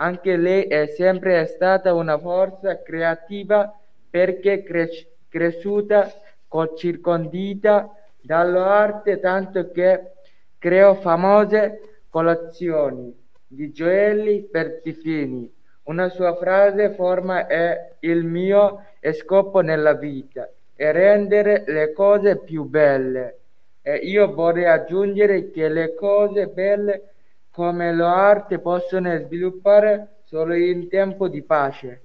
Anche 0.00 0.36
lei 0.36 0.64
è 0.64 0.86
sempre 0.86 1.44
stata 1.46 1.92
una 1.92 2.18
forza 2.18 2.82
creativa 2.82 3.72
perché 4.10 4.62
cres- 4.62 5.06
cresciuta 5.28 6.10
co- 6.46 6.74
circondita 6.74 7.92
dall'arte 8.20 9.18
tanto 9.20 9.70
che 9.70 10.12
creò 10.58 10.94
famose 10.94 12.02
collezioni 12.08 13.12
di 13.46 13.70
gioielli 13.72 14.42
per 14.42 14.80
Tifini. 14.80 15.50
Una 15.84 16.08
sua 16.08 16.34
frase 16.36 16.94
forma 16.94 17.46
è 17.46 17.94
il 18.00 18.24
mio 18.24 18.84
scopo 19.12 19.60
nella 19.60 19.94
vita 19.94 20.48
è 20.78 20.92
rendere 20.92 21.64
le 21.66 21.92
cose 21.92 22.36
più 22.38 22.62
belle. 22.62 23.38
E 23.82 23.96
io 23.96 24.32
vorrei 24.32 24.66
aggiungere 24.66 25.50
che 25.50 25.68
le 25.68 25.94
cose 25.94 26.46
belle 26.46 27.14
come 27.58 27.92
l'arte 27.92 28.60
possono 28.60 29.18
sviluppare 29.18 30.20
solo 30.26 30.54
in 30.54 30.88
tempo 30.88 31.26
di 31.26 31.42
pace. 31.42 32.04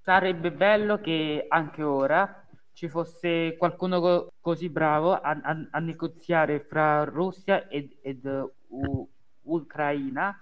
Sarebbe 0.00 0.50
bello 0.50 0.98
che 0.98 1.44
anche 1.46 1.82
ora 1.82 2.42
ci 2.72 2.88
fosse 2.88 3.54
qualcuno 3.58 4.00
co- 4.00 4.32
così 4.40 4.70
bravo 4.70 5.12
a, 5.12 5.38
a- 5.42 5.68
a 5.72 5.78
negoziare 5.80 6.60
fra 6.60 7.04
Russia 7.04 7.68
ed, 7.68 7.98
ed, 8.00 8.24
U- 8.68 9.06
Ucraina 9.42 10.34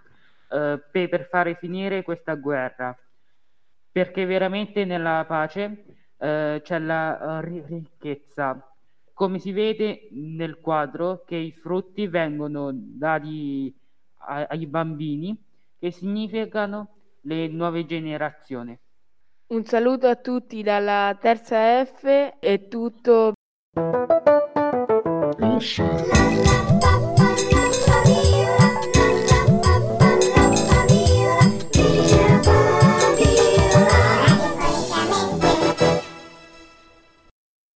eh, 0.48 0.80
pe- 0.92 1.08
per 1.08 1.26
fare 1.28 1.56
finire 1.56 2.04
questa 2.04 2.36
guerra. 2.36 2.96
Perché 3.90 4.26
veramente 4.26 4.84
nella 4.84 5.24
pace 5.26 5.84
eh, 6.18 6.60
c'è 6.62 6.78
la 6.78 7.40
eh, 7.40 7.44
ri- 7.44 7.64
ricchezza. 7.66 8.64
Come 9.12 9.40
si 9.40 9.50
vede 9.50 10.06
nel 10.12 10.60
quadro 10.60 11.24
che 11.26 11.34
i 11.34 11.50
frutti 11.50 12.06
vengono 12.06 12.70
dati 12.72 13.74
a- 14.26 14.46
ai 14.50 14.66
bambini, 14.66 15.36
che 15.78 15.90
significano 15.90 16.88
le 17.22 17.48
nuove 17.48 17.86
generazioni. 17.86 18.78
Un 19.48 19.64
saluto 19.64 20.08
a 20.08 20.16
tutti 20.16 20.62
dalla 20.62 21.16
terza 21.20 21.84
F, 21.84 22.04
è 22.40 22.68
tutto. 22.68 23.34
La 25.38 27.05